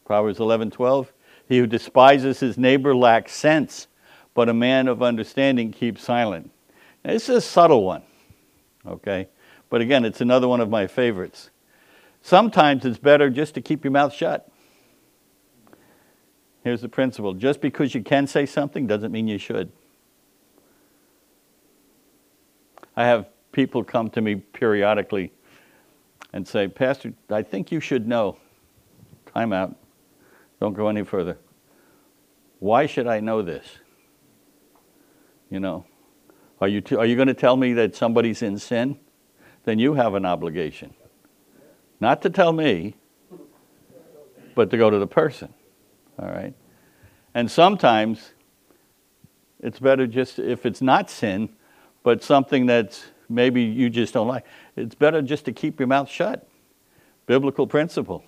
Proverbs 0.06 0.38
11:12 0.38 1.08
He 1.46 1.58
who 1.58 1.66
despises 1.66 2.40
his 2.40 2.56
neighbor 2.56 2.96
lacks 2.96 3.32
sense, 3.32 3.88
but 4.32 4.48
a 4.48 4.54
man 4.54 4.88
of 4.88 5.02
understanding 5.02 5.70
keeps 5.70 6.02
silent. 6.02 6.50
Now, 7.04 7.12
this 7.12 7.28
is 7.28 7.36
a 7.36 7.40
subtle 7.42 7.84
one, 7.84 8.02
okay? 8.86 9.28
But 9.68 9.82
again, 9.82 10.06
it's 10.06 10.22
another 10.22 10.48
one 10.48 10.62
of 10.62 10.70
my 10.70 10.86
favorites. 10.86 11.50
Sometimes 12.26 12.84
it's 12.84 12.98
better 12.98 13.30
just 13.30 13.54
to 13.54 13.60
keep 13.60 13.84
your 13.84 13.92
mouth 13.92 14.12
shut. 14.12 14.50
Here's 16.64 16.80
the 16.80 16.88
principle 16.88 17.34
just 17.34 17.60
because 17.60 17.94
you 17.94 18.02
can 18.02 18.26
say 18.26 18.46
something 18.46 18.88
doesn't 18.88 19.12
mean 19.12 19.28
you 19.28 19.38
should. 19.38 19.70
I 22.96 23.04
have 23.04 23.28
people 23.52 23.84
come 23.84 24.10
to 24.10 24.20
me 24.20 24.34
periodically 24.34 25.30
and 26.32 26.48
say, 26.48 26.66
Pastor, 26.66 27.12
I 27.30 27.44
think 27.44 27.70
you 27.70 27.78
should 27.78 28.08
know. 28.08 28.38
Time 29.32 29.52
out. 29.52 29.76
Don't 30.60 30.74
go 30.74 30.88
any 30.88 31.04
further. 31.04 31.38
Why 32.58 32.86
should 32.86 33.06
I 33.06 33.20
know 33.20 33.40
this? 33.40 33.64
You 35.48 35.60
know, 35.60 35.86
are 36.60 36.66
you, 36.66 36.80
t- 36.80 36.96
are 36.96 37.06
you 37.06 37.14
going 37.14 37.28
to 37.28 37.34
tell 37.34 37.56
me 37.56 37.72
that 37.74 37.94
somebody's 37.94 38.42
in 38.42 38.58
sin? 38.58 38.98
Then 39.62 39.78
you 39.78 39.94
have 39.94 40.14
an 40.14 40.26
obligation. 40.26 40.92
Not 42.00 42.22
to 42.22 42.30
tell 42.30 42.52
me, 42.52 42.94
but 44.54 44.70
to 44.70 44.76
go 44.76 44.90
to 44.90 44.98
the 44.98 45.06
person. 45.06 45.52
All 46.18 46.28
right? 46.28 46.54
And 47.34 47.50
sometimes 47.50 48.32
it's 49.60 49.78
better 49.78 50.06
just, 50.06 50.38
if 50.38 50.66
it's 50.66 50.82
not 50.82 51.10
sin, 51.10 51.50
but 52.02 52.22
something 52.22 52.66
that's 52.66 53.06
maybe 53.28 53.62
you 53.62 53.90
just 53.90 54.14
don't 54.14 54.28
like, 54.28 54.44
it's 54.76 54.94
better 54.94 55.22
just 55.22 55.44
to 55.46 55.52
keep 55.52 55.80
your 55.80 55.86
mouth 55.86 56.08
shut. 56.08 56.48
Biblical 57.26 57.66
principle. 57.66 58.24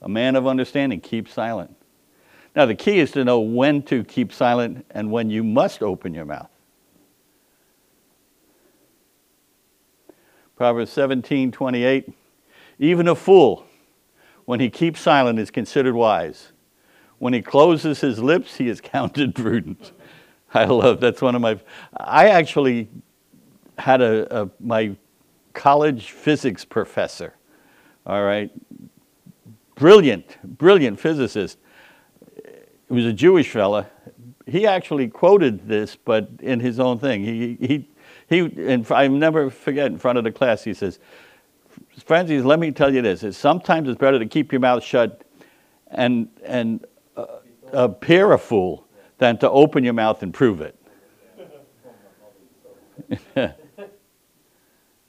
A 0.00 0.08
man 0.08 0.36
of 0.36 0.46
understanding 0.46 1.00
keeps 1.00 1.32
silent. 1.32 1.74
Now, 2.54 2.66
the 2.66 2.74
key 2.74 2.98
is 2.98 3.12
to 3.12 3.24
know 3.24 3.40
when 3.40 3.82
to 3.84 4.04
keep 4.04 4.32
silent 4.32 4.84
and 4.90 5.10
when 5.10 5.30
you 5.30 5.42
must 5.42 5.82
open 5.82 6.12
your 6.12 6.26
mouth. 6.26 6.50
Proverbs 10.56 10.90
17 10.92 11.50
28. 11.50 12.12
Even 12.82 13.06
a 13.06 13.14
fool, 13.14 13.64
when 14.44 14.58
he 14.58 14.68
keeps 14.68 15.00
silent, 15.00 15.38
is 15.38 15.52
considered 15.52 15.94
wise. 15.94 16.50
When 17.18 17.32
he 17.32 17.40
closes 17.40 18.00
his 18.00 18.18
lips, 18.18 18.56
he 18.56 18.68
is 18.68 18.80
counted 18.82 19.36
prudent. 19.36 19.92
I 20.52 20.64
love 20.64 20.98
that's 20.98 21.22
one 21.22 21.36
of 21.36 21.40
my. 21.40 21.60
I 21.96 22.30
actually 22.30 22.88
had 23.78 24.02
a, 24.02 24.42
a 24.42 24.50
my 24.58 24.96
college 25.54 26.10
physics 26.10 26.64
professor. 26.64 27.34
All 28.04 28.24
right, 28.24 28.50
brilliant, 29.76 30.36
brilliant 30.42 30.98
physicist. 30.98 31.58
He 32.88 32.94
was 32.94 33.06
a 33.06 33.12
Jewish 33.12 33.48
fella. 33.48 33.86
He 34.44 34.66
actually 34.66 35.06
quoted 35.06 35.68
this, 35.68 35.94
but 35.94 36.28
in 36.40 36.58
his 36.58 36.80
own 36.80 36.98
thing. 36.98 37.22
He 37.24 37.56
he 37.60 37.88
he. 38.28 38.70
And 38.72 38.84
I 38.90 39.06
never 39.06 39.50
forget 39.50 39.86
in 39.86 39.98
front 39.98 40.18
of 40.18 40.24
the 40.24 40.32
class. 40.32 40.64
He 40.64 40.74
says, 40.74 40.98
"Francis, 41.98 42.44
let 42.44 42.58
me 42.58 42.70
tell 42.70 42.92
you 42.92 43.02
this: 43.02 43.22
is 43.22 43.36
sometimes 43.36 43.88
it's 43.88 43.98
better 43.98 44.18
to 44.18 44.26
keep 44.26 44.52
your 44.52 44.60
mouth 44.60 44.82
shut 44.82 45.24
and 45.88 46.28
and 46.44 46.86
uh, 47.16 47.26
appear 47.72 48.32
a 48.32 48.38
fool." 48.38 48.86
than 49.22 49.38
to 49.38 49.48
open 49.48 49.84
your 49.84 49.92
mouth 49.92 50.20
and 50.24 50.34
prove 50.34 50.60
it. 50.60 50.76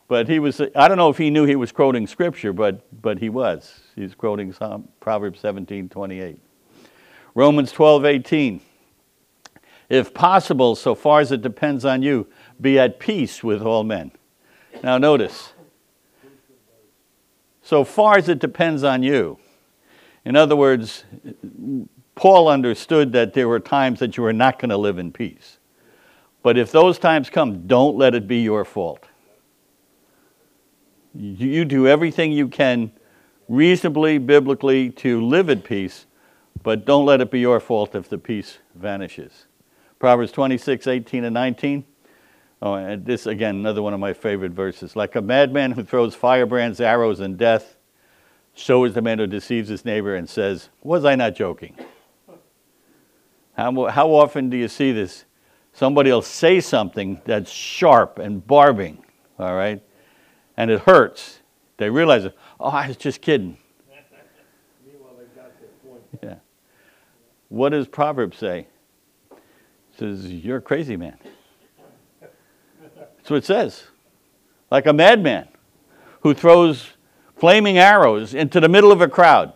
but 0.08 0.30
he 0.30 0.38
was, 0.38 0.62
I 0.62 0.88
don't 0.88 0.98
know 0.98 1.10
if 1.10 1.17
he 1.17 1.32
knew 1.32 1.46
he 1.46 1.56
was 1.56 1.72
quoting 1.72 2.06
scripture, 2.06 2.54
but, 2.54 2.86
but 3.02 3.17
he 3.17 3.30
was. 3.30 3.80
He's 3.96 4.13
quoting 4.13 4.54
Psalm, 4.54 4.88
Proverbs 5.00 5.39
17 5.39 5.89
28. 5.89 6.38
Romans 7.34 7.72
12 7.72 8.06
18. 8.06 8.62
If 9.89 10.13
possible, 10.13 10.76
so 10.76 10.93
far 10.93 11.22
as 11.22 11.32
it 11.32 11.41
depends 11.41 11.86
on 11.86 12.04
you, 12.04 12.28
be 12.62 12.78
at 12.78 13.00
peace 13.00 13.43
with 13.43 13.63
all 13.63 13.84
men. 13.84 14.12
Now, 14.84 15.00
notice, 15.00 15.53
so 17.74 17.84
far 17.84 18.20
as 18.20 18.30
it 18.30 18.38
depends 18.38 18.84
on 18.84 19.02
you. 19.02 19.40
In 20.26 20.36
other 20.36 20.56
words, 20.56 21.06
Paul 22.14 22.48
understood 22.48 23.14
that 23.14 23.34
there 23.34 23.48
were 23.48 23.60
times 23.60 23.98
that 23.98 24.16
you 24.16 24.22
were 24.22 24.32
not 24.32 24.60
going 24.60 24.70
to 24.70 24.78
live 24.78 25.00
in 25.00 25.12
peace. 25.12 25.58
But 26.44 26.56
if 26.56 26.72
those 26.72 27.00
times 27.00 27.32
come, 27.32 27.66
don't 27.66 27.98
let 27.98 28.14
it 28.14 28.28
be 28.28 28.44
your 28.44 28.64
fault. 28.64 29.08
You 31.16 31.66
do 31.66 31.88
everything 31.88 32.32
you 32.32 32.48
can 32.48 32.92
reasonably, 33.50 34.20
biblically, 34.20 34.92
to 34.92 35.26
live 35.26 35.50
at 35.50 35.64
peace, 35.64 36.06
but 36.62 36.86
don't 36.86 37.08
let 37.08 37.22
it 37.22 37.32
be 37.32 37.40
your 37.40 37.60
fault 37.60 37.96
if 37.96 38.08
the 38.08 38.20
peace 38.20 38.60
vanishes. 38.76 39.48
Proverbs 39.98 40.32
26, 40.32 40.86
18, 40.86 41.24
and 41.24 41.34
19. 41.34 41.86
Oh, 42.65 42.76
and 42.76 43.06
this, 43.06 43.26
again, 43.26 43.58
another 43.58 43.82
one 43.82 43.93
of 43.93 43.99
my 43.99 44.13
favorite 44.13 44.54
verses. 44.54 44.95
Like 44.95 45.17
a 45.17 45.21
madman 45.21 45.73
who 45.73 45.84
throws 45.84 46.15
firebrands, 46.15 46.80
arrows, 46.80 47.19
and 47.19 47.38
death, 47.38 47.76
so 48.56 48.86
is 48.86 48.93
the 48.93 49.02
man 49.02 49.19
who 49.19 49.28
deceives 49.28 49.67
his 49.67 49.84
neighbor 49.84 50.15
and 50.15 50.30
says, 50.30 50.69
Was 50.82 51.04
I 51.04 51.15
not 51.15 51.36
joking? 51.36 51.76
How, 53.58 53.88
how 53.88 54.12
often 54.12 54.49
do 54.49 54.56
you 54.56 54.69
see 54.69 54.93
this? 54.93 55.26
Somebody 55.73 56.10
will 56.10 56.21
say 56.21 56.62
something 56.62 57.21
that's 57.26 57.52
sharp 57.52 58.17
and 58.17 58.47
barbing, 58.47 59.04
all 59.38 59.56
right? 59.56 59.84
And 60.56 60.71
it 60.71 60.80
hurts. 60.82 61.39
They 61.76 61.89
realize, 61.89 62.28
oh, 62.62 62.69
I 62.69 62.88
was 62.88 62.97
just 62.97 63.21
kidding. 63.21 63.58
Yeah. 66.21 66.36
What 67.49 67.69
does 67.69 67.88
Proverbs 67.88 68.38
say? 68.38 68.67
It 69.32 69.97
says, 69.97 70.32
You're 70.32 70.58
a 70.58 70.62
crazy 70.62 70.95
man. 70.95 71.17
That's 73.24 73.32
what 73.32 73.38
it 73.38 73.46
says. 73.46 73.84
Like 74.70 74.86
a 74.86 74.92
madman 74.92 75.48
who 76.24 76.34
throws 76.34 76.90
flaming 77.38 77.78
arrows 77.78 78.34
into 78.34 78.60
the 78.60 78.68
middle 78.68 78.92
of 78.92 79.00
a 79.00 79.08
crowd. 79.08 79.54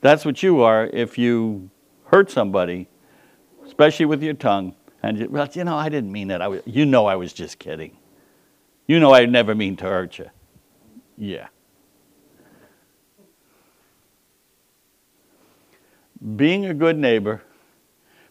That's 0.00 0.24
what 0.24 0.42
you 0.42 0.60
are 0.60 0.86
if 0.86 1.18
you 1.18 1.70
hurt 2.06 2.28
somebody, 2.28 2.88
especially 3.64 4.06
with 4.06 4.24
your 4.24 4.34
tongue, 4.34 4.74
and 5.04 5.18
you, 5.18 5.28
well, 5.28 5.48
you 5.52 5.62
know, 5.62 5.76
I 5.76 5.88
didn't 5.88 6.10
mean 6.10 6.26
that. 6.28 6.42
I 6.42 6.48
was, 6.48 6.62
you 6.66 6.84
know, 6.84 7.06
I 7.06 7.14
was 7.14 7.32
just 7.32 7.60
kidding. 7.60 7.96
You 8.88 8.98
know, 8.98 9.14
I 9.14 9.26
never 9.26 9.54
mean 9.54 9.76
to 9.76 9.84
hurt 9.84 10.18
you. 10.18 10.30
Yeah. 11.16 11.46
Being 16.34 16.66
a 16.66 16.74
good 16.74 16.98
neighbor 16.98 17.40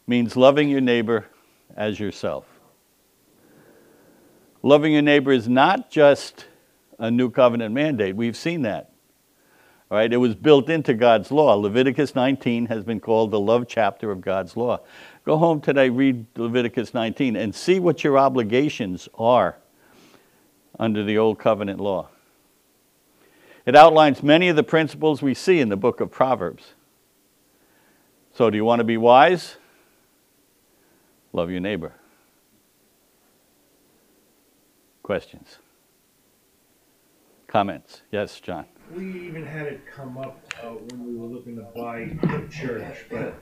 means 0.05 0.35
loving 0.35 0.67
your 0.67 0.81
neighbor 0.81 1.27
as 1.77 1.97
yourself. 1.97 2.48
Loving 4.61 4.93
your 4.93 5.01
neighbor 5.01 5.31
is 5.31 5.47
not 5.47 5.89
just 5.89 6.45
a 6.97 7.09
new 7.09 7.29
covenant 7.29 7.73
mandate. 7.73 8.15
We've 8.15 8.35
seen 8.35 8.63
that. 8.63 8.91
All 9.89 9.97
right, 9.97 10.11
it 10.11 10.17
was 10.17 10.35
built 10.35 10.69
into 10.69 10.93
God's 10.93 11.31
law. 11.31 11.55
Leviticus 11.55 12.13
19 12.13 12.67
has 12.67 12.83
been 12.83 12.99
called 12.99 13.31
the 13.31 13.39
love 13.39 13.67
chapter 13.67 14.11
of 14.11 14.21
God's 14.21 14.55
law. 14.55 14.81
Go 15.25 15.37
home 15.37 15.61
today, 15.61 15.89
read 15.89 16.25
Leviticus 16.35 16.93
19, 16.93 17.35
and 17.35 17.55
see 17.55 17.79
what 17.79 18.03
your 18.03 18.17
obligations 18.17 19.09
are 19.15 19.57
under 20.77 21.03
the 21.03 21.17
Old 21.17 21.39
Covenant 21.39 21.79
law. 21.79 22.09
It 23.65 23.75
outlines 23.75 24.21
many 24.21 24.49
of 24.49 24.55
the 24.55 24.63
principles 24.63 25.21
we 25.21 25.33
see 25.33 25.59
in 25.59 25.69
the 25.69 25.77
book 25.77 26.01
of 26.01 26.11
Proverbs. 26.11 26.73
So, 28.33 28.49
do 28.49 28.57
you 28.57 28.65
want 28.65 28.79
to 28.79 28.85
be 28.85 28.97
wise? 28.97 29.57
Love 31.33 31.49
your 31.49 31.61
neighbor. 31.61 31.93
Questions? 35.09 35.57
Comments? 37.47 38.03
Yes, 38.11 38.39
John 38.39 38.65
we 38.95 39.27
even 39.27 39.45
had 39.45 39.67
it 39.67 39.81
come 39.85 40.17
up 40.17 40.41
uh, 40.63 40.69
when 40.69 41.05
we 41.05 41.15
were 41.15 41.27
looking 41.27 41.55
to 41.55 41.63
buy 41.75 42.09
the 42.21 42.47
church, 42.49 43.05
but 43.09 43.39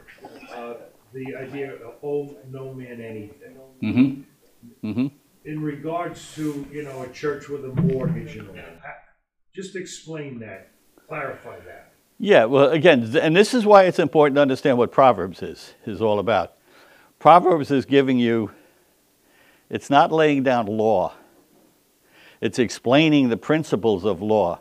uh, 0.53 0.73
the 1.13 1.35
idea 1.35 1.73
of 1.73 1.95
owe 2.03 2.35
no 2.49 2.73
man 2.73 3.01
anything. 3.01 3.57
Mm-hmm. 3.81 4.87
Mm-hmm. 4.89 5.07
In 5.45 5.61
regards 5.61 6.35
to, 6.35 6.67
you 6.71 6.83
know, 6.83 7.03
a 7.03 7.09
church 7.09 7.47
with 7.47 7.63
a 7.63 7.81
mortgage 7.81 8.35
and 8.35 8.49
all, 8.49 8.55
just 9.55 9.75
explain 9.75 10.39
that, 10.39 10.71
clarify 11.07 11.59
that. 11.59 11.93
Yeah, 12.19 12.45
well, 12.45 12.71
again, 12.71 13.15
and 13.15 13.35
this 13.35 13.53
is 13.53 13.65
why 13.65 13.83
it's 13.83 13.99
important 13.99 14.35
to 14.35 14.41
understand 14.41 14.77
what 14.77 14.91
Proverbs 14.91 15.41
is, 15.41 15.75
is 15.85 16.01
all 16.01 16.19
about. 16.19 16.53
Proverbs 17.19 17.71
is 17.71 17.85
giving 17.85 18.19
you, 18.19 18.51
it's 19.69 19.89
not 19.89 20.11
laying 20.11 20.43
down 20.43 20.65
law, 20.65 21.13
it's 22.41 22.59
explaining 22.59 23.29
the 23.29 23.37
principles 23.37 24.05
of 24.05 24.21
law. 24.21 24.59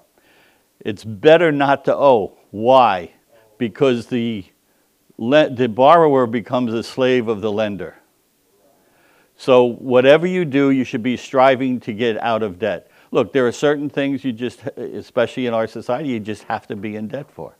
It's 0.80 1.04
better 1.04 1.52
not 1.52 1.84
to 1.86 1.96
owe. 1.96 2.36
Why? 2.50 3.12
Because 3.58 4.06
the, 4.06 4.44
the 5.18 5.70
borrower 5.72 6.26
becomes 6.26 6.72
a 6.72 6.82
slave 6.82 7.28
of 7.28 7.40
the 7.40 7.52
lender. 7.52 7.96
So, 9.38 9.64
whatever 9.64 10.26
you 10.26 10.44
do, 10.46 10.70
you 10.70 10.84
should 10.84 11.02
be 11.02 11.16
striving 11.16 11.78
to 11.80 11.92
get 11.92 12.16
out 12.18 12.42
of 12.42 12.58
debt. 12.58 12.90
Look, 13.10 13.32
there 13.32 13.46
are 13.46 13.52
certain 13.52 13.90
things 13.90 14.24
you 14.24 14.32
just, 14.32 14.62
especially 14.76 15.46
in 15.46 15.54
our 15.54 15.66
society, 15.66 16.08
you 16.08 16.20
just 16.20 16.44
have 16.44 16.66
to 16.68 16.76
be 16.76 16.96
in 16.96 17.08
debt 17.08 17.30
for. 17.30 17.56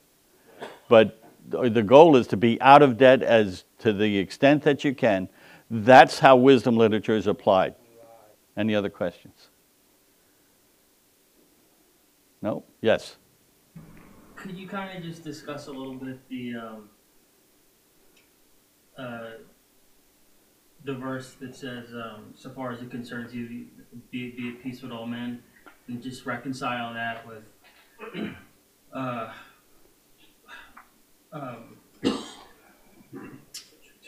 But 0.89 1.23
the 1.49 1.83
goal 1.83 2.17
is 2.17 2.27
to 2.29 2.37
be 2.37 2.61
out 2.61 2.83
of 2.83 2.97
debt 2.97 3.23
as 3.23 3.65
to 3.79 3.93
the 3.93 4.19
extent 4.19 4.63
that 4.63 4.85
you 4.85 4.95
can. 4.95 5.29
That's 5.71 6.19
how 6.19 6.37
wisdom 6.37 6.77
literature 6.77 7.17
is 7.17 7.27
applied. 7.27 7.75
Any 8.57 8.75
other 8.75 8.89
questions? 8.89 9.49
No? 12.47 12.63
Yes. 12.81 13.17
Could 14.37 14.57
you 14.57 14.69
kind 14.69 14.97
of 14.97 15.03
just 15.03 15.25
discuss 15.25 15.67
a 15.67 15.73
little 15.73 15.95
bit 15.95 16.29
the 16.29 16.55
um, 16.55 16.91
uh, 18.97 19.31
the 20.85 20.95
verse 20.95 21.33
that 21.41 21.57
says, 21.57 21.87
um, 21.93 22.33
"So 22.37 22.51
far 22.51 22.71
as 22.71 22.81
it 22.83 22.89
concerns 22.89 23.35
you, 23.35 23.67
be, 24.13 24.31
be 24.31 24.51
at 24.51 24.63
peace 24.63 24.81
with 24.81 24.93
all 24.93 25.07
men," 25.09 25.43
and 25.89 26.01
just 26.01 26.25
reconcile 26.25 26.95
that 26.95 27.27
with, 27.27 27.43
uh, 28.93 29.33
um, 31.33 31.79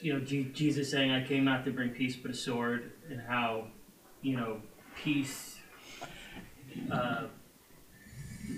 you 0.01 0.13
know, 0.13 0.21
Je- 0.21 0.53
Jesus 0.55 0.93
saying, 0.93 1.11
"I 1.11 1.27
came 1.27 1.45
not 1.45 1.65
to 1.65 1.73
bring 1.73 1.91
peace 1.91 2.15
but 2.15 2.31
a 2.31 2.35
sword," 2.35 2.93
and 3.11 3.21
how, 3.21 3.67
you 4.23 4.37
know, 4.37 4.63
peace. 5.03 5.57
Uh, 6.93 7.25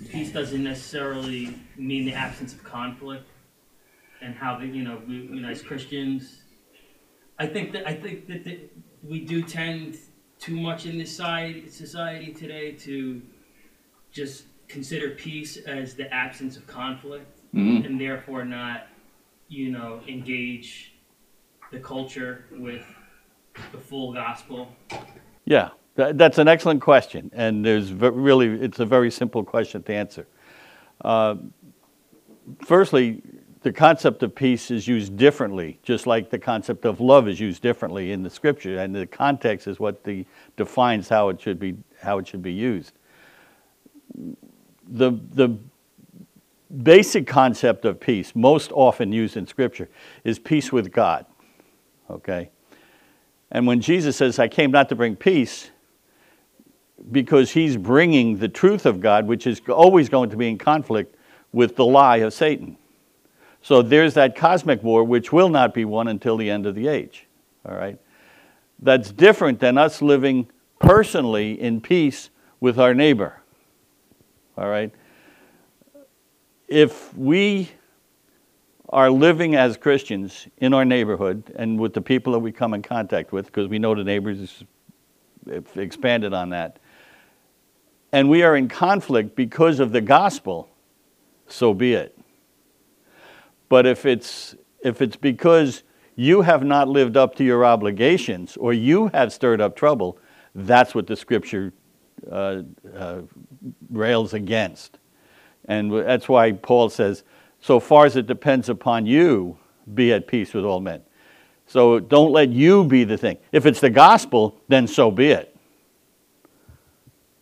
peace 0.09 0.31
doesn't 0.31 0.63
necessarily 0.63 1.57
mean 1.77 2.05
the 2.05 2.13
absence 2.13 2.53
of 2.53 2.63
conflict 2.63 3.27
and 4.21 4.35
how 4.35 4.57
the, 4.57 4.65
you 4.65 4.83
know 4.83 5.01
we, 5.07 5.15
you 5.15 5.41
know 5.41 5.49
as 5.49 5.61
Christians 5.61 6.41
I 7.39 7.47
think 7.47 7.71
that 7.73 7.87
I 7.87 7.95
think 7.95 8.27
that 8.27 8.43
the, 8.43 8.59
we 9.03 9.19
do 9.25 9.41
tend 9.43 9.97
too 10.39 10.59
much 10.59 10.85
in 10.85 10.97
this 10.97 11.09
society 11.09 11.67
society 11.69 12.33
today 12.33 12.71
to 12.73 13.21
just 14.11 14.45
consider 14.67 15.11
peace 15.11 15.57
as 15.57 15.95
the 15.95 16.11
absence 16.13 16.55
of 16.57 16.65
conflict 16.67 17.37
Mhm. 17.53 17.85
and 17.85 17.99
therefore 17.99 18.45
not 18.45 18.87
you 19.49 19.71
know 19.71 20.01
engage 20.07 20.93
the 21.71 21.79
culture 21.79 22.45
with 22.51 22.85
the 23.73 23.77
full 23.77 24.13
gospel 24.13 24.73
Yeah, 25.45 25.71
that's 26.13 26.37
an 26.37 26.47
excellent 26.47 26.81
question, 26.81 27.31
and 27.33 27.65
there's 27.65 27.93
really 27.93 28.47
it's 28.47 28.79
a 28.79 28.85
very 28.85 29.11
simple 29.11 29.43
question 29.43 29.83
to 29.83 29.93
answer. 29.93 30.27
Uh, 31.03 31.35
firstly, 32.65 33.21
the 33.61 33.71
concept 33.71 34.23
of 34.23 34.33
peace 34.33 34.71
is 34.71 34.87
used 34.87 35.15
differently, 35.17 35.79
just 35.83 36.07
like 36.07 36.29
the 36.29 36.39
concept 36.39 36.85
of 36.85 36.99
love 36.99 37.27
is 37.27 37.39
used 37.39 37.61
differently 37.61 38.11
in 38.11 38.23
the 38.23 38.29
scripture, 38.29 38.79
and 38.79 38.95
the 38.95 39.07
context 39.07 39.67
is 39.67 39.79
what 39.79 40.03
the, 40.03 40.25
defines 40.57 41.09
how 41.09 41.29
it 41.29 41.39
should 41.39 41.59
be 41.59 41.75
how 42.01 42.17
it 42.17 42.27
should 42.27 42.41
be 42.41 42.53
used. 42.53 42.93
The 44.87 45.11
the 45.33 45.57
basic 46.83 47.27
concept 47.27 47.85
of 47.85 47.99
peace, 47.99 48.33
most 48.35 48.71
often 48.71 49.11
used 49.11 49.35
in 49.35 49.45
scripture, 49.45 49.89
is 50.23 50.39
peace 50.39 50.71
with 50.71 50.91
God. 50.91 51.25
Okay. 52.09 52.49
And 53.51 53.67
when 53.67 53.81
Jesus 53.81 54.15
says, 54.15 54.39
I 54.39 54.47
came 54.47 54.71
not 54.71 54.87
to 54.89 54.95
bring 54.95 55.17
peace, 55.17 55.70
because 57.11 57.51
he's 57.51 57.77
bringing 57.77 58.37
the 58.37 58.47
truth 58.47 58.85
of 58.85 58.99
God, 58.99 59.27
which 59.27 59.47
is 59.47 59.61
always 59.69 60.09
going 60.09 60.29
to 60.29 60.37
be 60.37 60.47
in 60.47 60.57
conflict 60.57 61.15
with 61.51 61.75
the 61.75 61.85
lie 61.85 62.17
of 62.17 62.33
Satan. 62.33 62.77
So 63.61 63.81
there's 63.81 64.13
that 64.15 64.35
cosmic 64.35 64.83
war, 64.83 65.03
which 65.03 65.31
will 65.31 65.49
not 65.49 65.73
be 65.73 65.85
won 65.85 66.07
until 66.07 66.37
the 66.37 66.49
end 66.49 66.65
of 66.65 66.75
the 66.75 66.87
age. 66.87 67.27
All 67.65 67.75
right? 67.75 67.99
That's 68.79 69.11
different 69.11 69.59
than 69.59 69.77
us 69.77 70.01
living 70.01 70.49
personally 70.79 71.59
in 71.59 71.81
peace 71.81 72.29
with 72.59 72.79
our 72.79 72.93
neighbor. 72.93 73.41
All 74.57 74.67
right? 74.67 74.91
If 76.67 77.15
we 77.15 77.69
are 78.89 79.09
living 79.09 79.55
as 79.55 79.77
Christians 79.77 80.47
in 80.57 80.73
our 80.73 80.85
neighborhood 80.85 81.53
and 81.55 81.79
with 81.79 81.93
the 81.93 82.01
people 82.01 82.33
that 82.33 82.39
we 82.39 82.51
come 82.51 82.73
in 82.73 82.81
contact 82.81 83.31
with, 83.31 83.45
because 83.45 83.67
we 83.67 83.79
know 83.79 83.95
the 83.95 84.03
neighbors 84.03 84.63
expanded 85.75 86.33
on 86.33 86.49
that, 86.49 86.79
and 88.11 88.29
we 88.29 88.43
are 88.43 88.55
in 88.55 88.67
conflict 88.67 89.35
because 89.35 89.79
of 89.79 89.91
the 89.91 90.01
gospel, 90.01 90.69
so 91.47 91.73
be 91.73 91.93
it. 91.93 92.17
But 93.69 93.85
if 93.85 94.05
it's 94.05 94.55
if 94.83 95.01
it's 95.01 95.15
because 95.15 95.83
you 96.15 96.41
have 96.41 96.63
not 96.63 96.87
lived 96.87 97.15
up 97.15 97.35
to 97.35 97.43
your 97.43 97.63
obligations 97.65 98.57
or 98.57 98.73
you 98.73 99.07
have 99.07 99.31
stirred 99.31 99.61
up 99.61 99.75
trouble, 99.75 100.17
that's 100.53 100.93
what 100.93 101.07
the 101.07 101.15
scripture 101.15 101.73
uh, 102.29 102.63
uh, 102.95 103.21
rails 103.89 104.33
against. 104.33 104.97
And 105.65 105.91
that's 105.91 106.27
why 106.27 106.51
Paul 106.51 106.89
says, 106.89 107.23
so 107.59 107.79
far 107.79 108.05
as 108.05 108.15
it 108.15 108.27
depends 108.27 108.69
upon 108.69 109.05
you, 109.05 109.57
be 109.93 110.11
at 110.11 110.27
peace 110.27 110.53
with 110.53 110.65
all 110.65 110.79
men. 110.79 111.01
So 111.67 111.99
don't 111.99 112.31
let 112.31 112.49
you 112.49 112.83
be 112.83 113.03
the 113.03 113.17
thing. 113.17 113.37
If 113.51 113.65
it's 113.65 113.79
the 113.79 113.89
gospel, 113.89 114.59
then 114.67 114.87
so 114.87 115.11
be 115.11 115.29
it. 115.29 115.50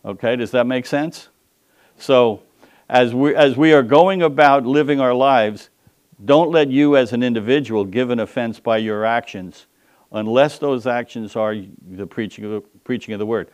Okay, 0.06 0.36
does 0.36 0.52
that 0.52 0.66
make 0.66 0.86
sense? 0.86 1.30
So 1.98 2.42
as 2.88 3.14
we, 3.14 3.36
as 3.36 3.58
we 3.58 3.74
are 3.74 3.84
going 3.84 4.22
about 4.22 4.66
living 4.66 5.00
our 5.00 5.14
lives, 5.14 5.70
don't 6.24 6.52
let 6.52 6.70
you 6.70 6.98
as 6.98 7.14
an 7.14 7.24
individual 7.24 7.86
give 7.86 8.10
an 8.10 8.20
offense 8.20 8.60
by 8.60 8.78
your 8.78 9.06
actions 9.06 9.68
unless 10.12 10.58
those 10.58 10.88
actions 10.88 11.36
are 11.36 11.56
the 11.88 12.08
preaching 12.08 12.46
of 12.46 12.52
the, 12.52 12.62
preaching 12.84 13.14
of 13.14 13.20
the 13.20 13.26
word. 13.26 13.50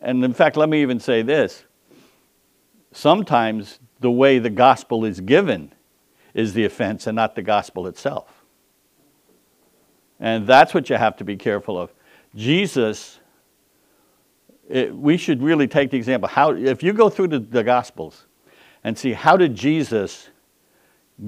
And 0.00 0.22
in 0.24 0.32
fact, 0.32 0.56
let 0.56 0.68
me 0.68 0.82
even 0.82 1.00
say 1.00 1.22
this. 1.22 1.64
Sometimes 2.92 3.80
the 4.00 4.10
way 4.10 4.38
the 4.38 4.50
gospel 4.50 5.04
is 5.04 5.20
given 5.20 5.72
is 6.32 6.54
the 6.54 6.64
offense 6.64 7.06
and 7.06 7.16
not 7.16 7.34
the 7.34 7.42
gospel 7.42 7.86
itself. 7.86 8.44
And 10.20 10.46
that's 10.46 10.72
what 10.72 10.88
you 10.88 10.96
have 10.96 11.16
to 11.16 11.24
be 11.24 11.36
careful 11.36 11.78
of. 11.78 11.92
Jesus, 12.34 13.20
it, 14.68 14.94
we 14.94 15.16
should 15.16 15.42
really 15.42 15.68
take 15.68 15.90
the 15.90 15.96
example. 15.96 16.28
How, 16.28 16.52
if 16.52 16.82
you 16.82 16.92
go 16.92 17.08
through 17.08 17.28
the, 17.28 17.38
the 17.38 17.62
gospels 17.62 18.26
and 18.84 18.98
see 18.98 19.12
how 19.12 19.36
did 19.36 19.54
Jesus 19.54 20.28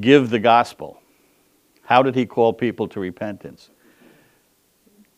give 0.01 0.31
the 0.31 0.39
gospel? 0.39 1.01
How 1.83 2.03
did 2.03 2.15
he 2.15 2.27
call 2.27 2.53
people 2.53 2.89
to 2.89 3.01
repentance? 3.01 3.71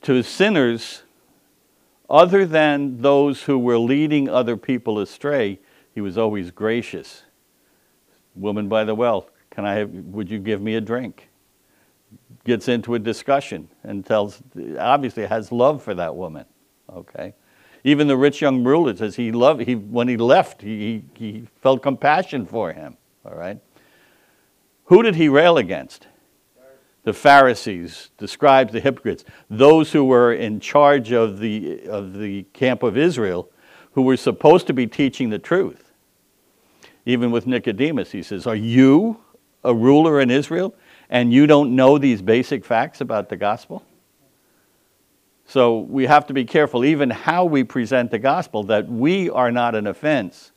To 0.03 0.23
sinners, 0.23 1.03
other 2.09 2.47
than 2.47 3.03
those 3.03 3.43
who 3.43 3.59
were 3.59 3.79
leading 3.79 4.29
other 4.29 4.57
people 4.57 4.99
astray, 4.99 5.59
he 5.95 6.01
was 6.01 6.17
always 6.17 6.51
gracious. 6.51 7.23
Woman 8.35 8.69
by 8.69 8.85
the 8.85 8.95
well, 8.95 9.29
can 9.51 9.65
I 9.65 9.75
have, 9.75 9.91
would 9.91 10.31
you 10.31 10.39
give 10.39 10.63
me 10.63 10.77
a 10.77 10.81
drink? 10.81 11.29
Gets 12.45 12.69
into 12.69 12.95
a 12.95 12.99
discussion 12.99 13.69
and 13.83 14.07
tells, 14.07 14.43
obviously 14.79 15.27
has 15.27 15.53
love 15.53 15.83
for 15.83 15.95
that 15.95 16.15
woman. 16.15 16.47
Okay. 16.89 17.35
Even 17.83 18.09
the 18.09 18.17
rich 18.17 18.41
young 18.41 18.63
ruler 18.63 18.95
says 18.95 19.17
he 19.17 19.33
loved, 19.33 19.63
he, 19.63 19.75
when 19.75 20.09
he 20.09 20.17
left, 20.17 20.63
he, 20.63 21.05
he 21.15 21.47
felt 21.61 21.83
compassion 21.83 22.45
for 22.47 22.73
him. 22.73 22.97
All 23.25 23.35
right. 23.35 23.59
Who 24.85 25.03
did 25.03 25.15
he 25.15 25.29
rail 25.29 25.57
against? 25.57 26.07
The 27.05 27.13
Pharisees, 27.15 28.11
the 28.19 28.29
scribes, 28.29 28.73
the 28.73 28.81
hypocrites, 28.81 29.25
those 29.49 29.93
who 29.93 30.05
were 30.05 30.35
in 30.35 30.61
charge 30.61 31.13
of 31.13 31.39
the, 31.39 31.87
of 31.89 32.19
the 32.19 32.43
camp 32.53 32.83
of 32.83 32.99
Israel, 32.99 33.49
who 33.93 34.03
were 34.03 34.19
supposed 34.19 34.67
to 34.67 34.75
be 34.75 34.87
teaching 34.87 35.31
the 35.31 35.39
truth. 35.39 35.93
Even 37.07 37.31
with 37.31 37.47
Nicodemus, 37.47 38.13
he 38.13 38.23
says, 38.23 38.47
Are 38.47 38.55
you 38.55 39.21
a 39.65 39.75
ruler 39.75 40.21
in 40.21 40.31
Israel 40.31 40.75
and 41.09 41.33
you 41.33 41.47
don't 41.47 41.75
know 41.75 41.97
these 41.97 42.21
basic 42.21 42.65
facts 42.65 43.01
about 43.01 43.31
the 43.31 43.37
gospel? 43.37 43.83
So 45.53 45.81
we 45.81 46.07
have 46.07 46.29
to 46.29 46.33
be 46.33 46.45
careful, 46.45 46.85
even 46.85 47.11
how 47.11 47.45
we 47.45 47.65
present 47.65 48.13
the 48.13 48.21
gospel, 48.21 48.63
that 48.65 48.89
we 48.89 49.29
are 49.31 49.51
not 49.51 49.75
an 49.75 49.89
offense. 49.89 50.53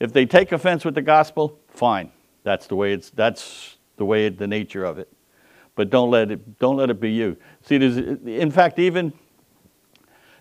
If 0.00 0.12
they 0.12 0.26
take 0.26 0.50
offense 0.50 0.84
with 0.84 0.96
the 0.96 1.02
gospel, 1.02 1.60
fine. 1.68 2.10
That's 2.42 2.66
the 2.66 2.74
way 2.74 2.92
it's 2.92 3.10
that's 3.10 3.76
the 3.96 4.04
way 4.04 4.28
the 4.30 4.48
nature 4.48 4.84
of 4.84 4.98
it. 4.98 5.08
but 5.74 5.90
don't 5.90 6.10
let 6.10 6.30
it, 6.30 6.58
don't 6.58 6.76
let 6.76 6.90
it 6.90 7.00
be 7.00 7.10
you. 7.10 7.36
See, 7.62 7.78
there's, 7.78 7.96
in 7.96 8.50
fact, 8.50 8.78
even 8.78 9.12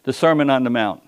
the 0.03 0.13
Sermon 0.13 0.49
on 0.49 0.63
the 0.63 0.69
Mount. 0.69 1.01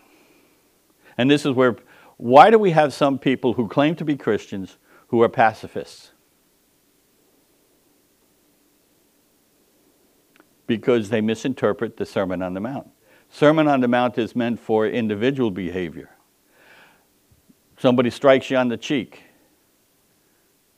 And 1.17 1.29
this 1.29 1.45
is 1.45 1.53
where, 1.53 1.75
why 2.17 2.49
do 2.49 2.57
we 2.57 2.71
have 2.71 2.93
some 2.93 3.19
people 3.19 3.53
who 3.53 3.67
claim 3.67 3.95
to 3.95 4.05
be 4.05 4.15
Christians 4.15 4.77
who 5.07 5.21
are 5.21 5.29
pacifists? 5.29 6.11
Because 10.67 11.09
they 11.09 11.21
misinterpret 11.21 11.97
the 11.97 12.05
Sermon 12.05 12.41
on 12.41 12.53
the 12.53 12.59
Mount. 12.59 12.87
Sermon 13.29 13.67
on 13.67 13.81
the 13.81 13.87
Mount 13.87 14.17
is 14.17 14.35
meant 14.35 14.59
for 14.59 14.87
individual 14.87 15.51
behavior. 15.51 16.09
Somebody 17.77 18.09
strikes 18.09 18.49
you 18.49 18.57
on 18.57 18.69
the 18.69 18.77
cheek. 18.77 19.23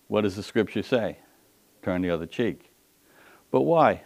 What 0.08 0.22
does 0.22 0.36
the 0.36 0.44
scripture 0.44 0.84
say? 0.84 1.20
Turn 1.82 2.02
the 2.02 2.10
other 2.10 2.26
cheek. 2.26 2.72
But 3.52 3.62
why? 3.62 4.04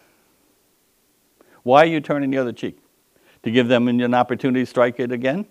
Why 1.64 1.84
are 1.84 1.88
you 1.88 2.02
turning 2.02 2.32
the 2.32 2.38
other 2.38 2.52
cheek? 2.52 2.80
To 3.44 3.52
give 3.52 3.68
them 3.68 3.88
an 3.88 4.14
opportunity 4.14 4.62
to 4.62 4.66
strike 4.66 5.00
it 5.00 5.12
again? 5.12 5.48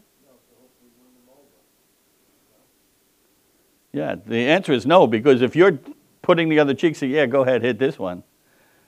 Yeah, 3.92 4.14
the 4.24 4.46
answer 4.46 4.72
is 4.72 4.86
no, 4.86 5.06
because 5.06 5.42
if 5.42 5.56
you're 5.56 5.78
putting 6.22 6.48
the 6.48 6.60
other 6.60 6.74
cheek, 6.74 6.94
say, 6.94 7.08
yeah, 7.08 7.26
go 7.26 7.42
ahead, 7.42 7.62
hit 7.62 7.78
this 7.78 7.98
one, 7.98 8.22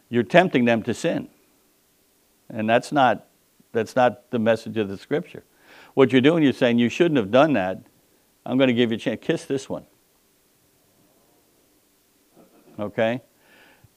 you're 0.08 0.22
tempting 0.22 0.64
them 0.64 0.82
to 0.84 0.94
sin. 0.94 1.28
And 2.52 2.68
that's 2.68 2.92
not, 2.92 3.26
that's 3.72 3.96
not 3.96 4.30
the 4.30 4.38
message 4.38 4.76
of 4.76 4.88
the 4.88 4.98
scripture. 4.98 5.42
What 5.94 6.12
you're 6.12 6.20
doing, 6.20 6.44
you're 6.44 6.52
saying, 6.52 6.78
you 6.78 6.88
shouldn't 6.88 7.16
have 7.16 7.30
done 7.30 7.54
that. 7.54 7.82
I'm 8.44 8.58
going 8.58 8.68
to 8.68 8.74
give 8.74 8.90
you 8.90 8.96
a 8.96 9.00
chance. 9.00 9.20
Kiss 9.22 9.46
this 9.46 9.68
one. 9.68 9.86
Okay? 12.78 13.22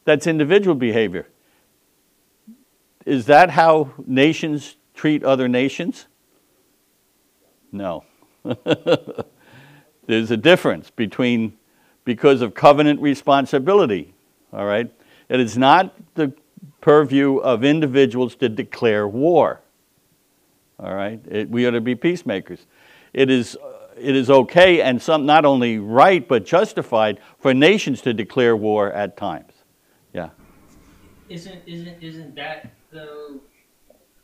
That's 0.05 0.27
individual 0.27 0.75
behavior. 0.75 1.27
Is 3.05 3.25
that 3.25 3.51
how 3.51 3.93
nations 4.05 4.77
treat 4.93 5.23
other 5.23 5.47
nations? 5.47 6.07
No. 7.71 8.03
There's 10.05 10.31
a 10.31 10.37
difference 10.37 10.89
between 10.91 11.57
because 12.03 12.41
of 12.41 12.53
covenant 12.53 13.01
responsibility. 13.01 14.13
All 14.53 14.65
right? 14.65 14.91
It 15.27 15.39
is 15.39 15.57
not 15.57 15.95
the 16.13 16.33
purview 16.85 17.37
of 17.37 17.63
individuals 17.63 18.35
to 18.35 18.47
declare 18.47 19.07
war. 19.07 19.59
All 20.77 20.93
right? 20.93 21.19
It, 21.27 21.49
we 21.49 21.65
are 21.65 21.71
to 21.71 21.81
be 21.81 21.95
peacemakers. 21.95 22.67
It 23.11 23.31
is, 23.31 23.57
it 23.99 24.15
is 24.15 24.29
okay 24.29 24.81
and 24.81 25.01
some, 25.01 25.25
not 25.25 25.45
only 25.45 25.79
right 25.79 26.27
but 26.27 26.45
justified 26.45 27.19
for 27.39 27.55
nations 27.55 28.01
to 28.01 28.13
declare 28.13 28.55
war 28.55 28.91
at 28.91 29.17
times. 29.17 29.51
Yeah. 30.13 30.29
Isn't 31.27 31.59
isn't 31.65 32.03
isn't 32.03 32.35
that 32.35 32.71
though? 32.91 33.39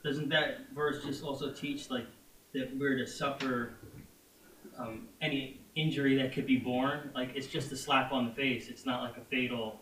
Doesn't 0.03 0.29
that 0.29 0.67
verse 0.75 1.03
just 1.03 1.23
also 1.23 1.51
teach 1.51 1.89
like 1.89 2.05
that 2.53 2.77
we're 2.77 2.95
to 2.95 3.07
suffer 3.07 3.73
um, 4.77 5.07
any 5.19 5.61
injury 5.73 6.15
that 6.17 6.31
could 6.31 6.45
be 6.45 6.57
borne? 6.57 7.09
Like 7.15 7.31
it's 7.33 7.47
just 7.47 7.71
a 7.71 7.75
slap 7.75 8.11
on 8.11 8.27
the 8.27 8.33
face. 8.35 8.69
It's 8.69 8.85
not 8.85 9.01
like 9.01 9.17
a 9.17 9.25
fatal 9.31 9.81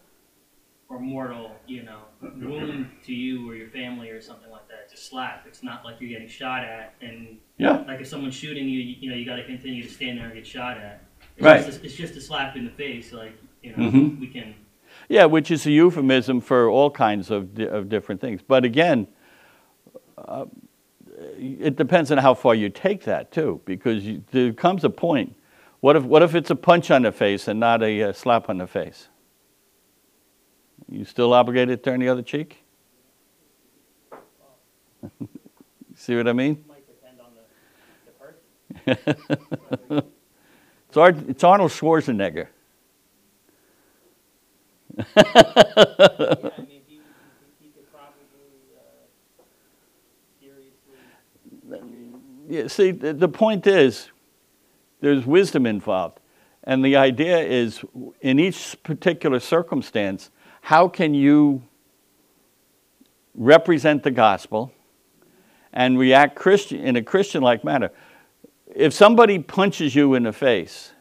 or 0.90 1.00
mortal, 1.00 1.52
you 1.68 1.84
know, 1.84 2.00
wound 2.42 2.88
to 3.06 3.14
you 3.14 3.48
or 3.50 3.56
your 3.56 3.70
family 3.70 4.10
or 4.10 4.20
something 4.20 4.50
like 4.50 4.68
that. 4.68 4.88
It's 4.92 5.00
a 5.00 5.04
slap. 5.04 5.46
It's 5.48 5.62
not 5.62 5.86
like 5.86 5.98
you're 6.02 6.10
getting 6.10 6.28
shot 6.28 6.64
at 6.64 6.96
and 7.00 7.38
Yeah. 7.58 7.84
like 7.88 8.02
if 8.02 8.08
someone's 8.08 8.34
shooting 8.34 8.68
you, 8.68 8.80
you, 8.80 8.96
you 9.02 9.10
know, 9.12 9.16
you 9.16 9.24
got 9.26 9.36
to 9.36 9.46
continue 9.46 9.84
to 9.84 9.90
stand 9.90 10.18
there 10.18 10.26
and 10.26 10.34
get 10.34 10.48
shot 10.48 10.78
at. 10.78 11.04
It's 11.38 11.46
Right. 11.46 11.64
Just 11.64 11.82
a, 11.82 11.86
it's 11.86 11.96
just 11.96 12.16
a 12.16 12.22
slap 12.22 12.56
in 12.56 12.66
the 12.66 12.72
face. 12.72 13.14
Like 13.14 13.34
you 13.62 13.76
know, 13.76 13.84
Mhm. 13.90 14.20
we 14.20 14.28
can. 14.28 14.56
Yeah, 15.10 15.26
which 15.26 15.52
is 15.52 15.66
a 15.68 15.72
euphemism 15.72 16.42
for 16.42 16.70
all 16.70 16.90
kinds 16.90 17.30
of, 17.30 17.54
di- 17.54 17.68
of 17.68 17.88
different 17.88 18.20
things. 18.20 18.42
But 18.42 18.66
again, 18.66 19.08
uh, 20.18 20.46
it 21.38 21.76
depends 21.76 22.12
on 22.12 22.18
how 22.18 22.34
far 22.34 22.56
you 22.56 22.70
take 22.70 23.04
that 23.04 23.32
too, 23.32 23.62
because 23.66 24.06
you, 24.06 24.24
there 24.32 24.54
comes 24.54 24.84
a 24.84 24.90
point. 24.90 25.36
What 25.82 25.96
if, 25.96 26.04
what 26.04 26.22
if 26.24 26.36
it's 26.36 26.50
a 26.50 26.56
punch 26.56 26.90
on 26.92 27.04
the 27.04 27.12
face 27.12 27.48
and 27.48 27.60
not 27.60 27.82
a 27.84 28.04
uh, 28.04 28.14
slap 28.14 28.50
on 28.50 28.58
the 28.58 28.68
face? 28.68 29.10
You 30.92 31.06
still 31.06 31.34
obligated 31.34 31.84
to 31.84 31.90
turn 31.90 32.00
the 32.00 32.10
other 32.10 32.24
cheek? 32.24 32.64
See 35.96 36.16
what 36.16 36.28
I 36.28 36.34
mean? 36.34 36.64
Might 36.68 36.88
depend 36.88 37.20
on 37.22 37.28
the, 38.86 38.96
the 38.96 39.96
person. 39.96 40.12
It's, 40.90 40.98
Ar- 40.98 41.14
it's 41.28 41.44
Arnold 41.44 41.70
Schwarzenegger. 41.70 42.48
yeah, 44.98 45.06
I 45.16 45.28
mean, 46.58 46.82
he, 46.88 47.00
he, 47.60 47.68
he 47.68 47.70
probably 47.92 48.26
uh. 51.72 52.10
Yeah, 52.50 52.68
see, 52.68 52.90
the, 52.90 53.14
the 53.14 53.30
point 53.30 53.68
is, 53.68 54.10
there's 55.00 55.28
wisdom 55.28 55.68
involved. 55.68 56.20
And 56.64 56.84
the 56.84 56.96
idea 56.96 57.38
is, 57.38 57.84
in 58.22 58.40
each 58.40 58.76
particular 58.82 59.40
circumstance, 59.40 60.32
how 60.62 60.88
can 60.88 61.14
you 61.14 61.64
represent 63.34 64.04
the 64.04 64.12
gospel 64.12 64.72
and 65.74 65.98
react 65.98 66.36
Christian, 66.36 66.80
in 66.82 66.96
a 66.96 67.04
Christian 67.04 67.42
like 67.42 67.64
manner? 67.64 67.92
If 68.76 68.94
somebody 68.94 69.40
punches 69.40 69.96
you 69.96 70.14
in 70.14 70.24
the 70.24 70.34
face, 70.34 70.92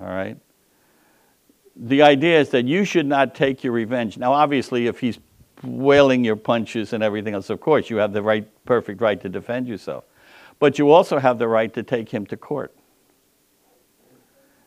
all 0.00 0.06
right, 0.06 0.36
the 1.76 2.02
idea 2.02 2.40
is 2.40 2.50
that 2.50 2.66
you 2.66 2.84
should 2.84 3.06
not 3.06 3.34
take 3.34 3.62
your 3.62 3.72
revenge. 3.72 4.16
Now, 4.18 4.32
obviously, 4.32 4.86
if 4.86 4.98
he's 5.00 5.18
wailing 5.62 6.24
your 6.24 6.36
punches 6.36 6.92
and 6.92 7.02
everything 7.02 7.34
else, 7.34 7.50
of 7.50 7.60
course, 7.60 7.90
you 7.90 7.96
have 7.96 8.12
the 8.12 8.22
right, 8.22 8.48
perfect 8.64 9.00
right 9.00 9.20
to 9.20 9.28
defend 9.28 9.68
yourself. 9.68 10.04
But 10.58 10.78
you 10.78 10.90
also 10.90 11.18
have 11.18 11.38
the 11.38 11.46
right 11.46 11.72
to 11.74 11.82
take 11.82 12.08
him 12.08 12.26
to 12.26 12.36
court. 12.36 12.74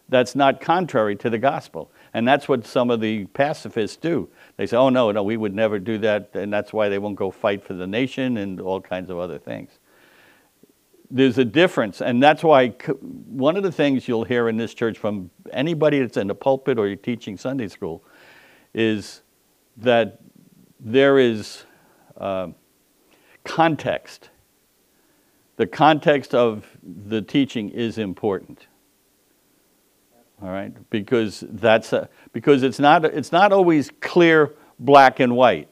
That's 0.08 0.36
not 0.36 0.62
contrary 0.62 1.16
to 1.18 1.30
the 1.30 1.38
gospel. 1.38 1.92
And 2.14 2.28
that's 2.28 2.48
what 2.50 2.66
some 2.66 2.90
of 2.90 3.00
the 3.00 3.26
pacifists 3.28 3.96
do. 3.96 4.30
They 4.58 4.66
say, 4.66 4.78
oh, 4.78 4.90
no, 4.90 5.12
no, 5.12 5.24
we 5.24 5.38
would 5.38 5.56
never 5.56 5.80
do 5.80 5.98
that. 6.00 6.32
And 6.34 6.52
that's 6.52 6.74
why 6.74 6.90
they 6.90 7.00
won't 7.00 7.16
go 7.16 7.32
fight 7.32 7.64
for 7.64 7.74
the 7.74 7.88
nation 7.88 8.38
and 8.38 8.60
all 8.60 8.82
kinds 8.82 9.10
of 9.10 9.18
other 9.18 9.40
things. 9.40 9.80
There's 11.10 11.38
a 11.38 11.46
difference. 11.46 12.02
And 12.02 12.22
that's 12.22 12.44
why 12.44 12.70
one 13.00 13.56
of 13.56 13.64
the 13.64 13.72
things 13.72 14.08
you'll 14.08 14.26
hear 14.26 14.50
in 14.50 14.58
this 14.58 14.74
church 14.74 14.98
from 14.98 15.30
anybody 15.52 16.00
that's 16.00 16.18
in 16.18 16.28
the 16.28 16.36
pulpit 16.36 16.78
or 16.78 16.88
you're 16.88 16.96
teaching 16.98 17.38
Sunday 17.38 17.68
school 17.68 18.04
is 18.74 19.22
that 19.78 20.20
there 20.80 21.18
is 21.18 21.64
uh, 22.18 22.48
context. 23.44 24.30
The 25.56 25.68
context 25.68 26.34
of 26.34 26.66
the 26.84 27.22
teaching 27.22 27.70
is 27.70 27.98
important. 27.98 28.68
All 30.42 30.50
right, 30.50 30.74
because 30.90 31.44
that's 31.48 31.94
a, 31.94 32.10
because 32.34 32.64
it's 32.64 32.80
not 32.80 33.06
it's 33.06 33.32
not 33.32 33.52
always 33.52 33.92
clear 34.00 34.56
black 34.80 35.20
and 35.20 35.36
white. 35.36 35.70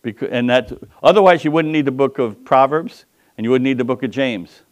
Because, 0.00 0.30
and 0.30 0.48
that 0.48 0.72
otherwise 1.02 1.44
you 1.44 1.50
wouldn't 1.50 1.72
need 1.72 1.84
the 1.84 1.92
book 1.92 2.18
of 2.18 2.44
Proverbs 2.46 3.04
and 3.36 3.44
you 3.44 3.50
wouldn't 3.50 3.64
need 3.64 3.76
the 3.76 3.84
book 3.84 4.02
of 4.02 4.10
James, 4.10 4.62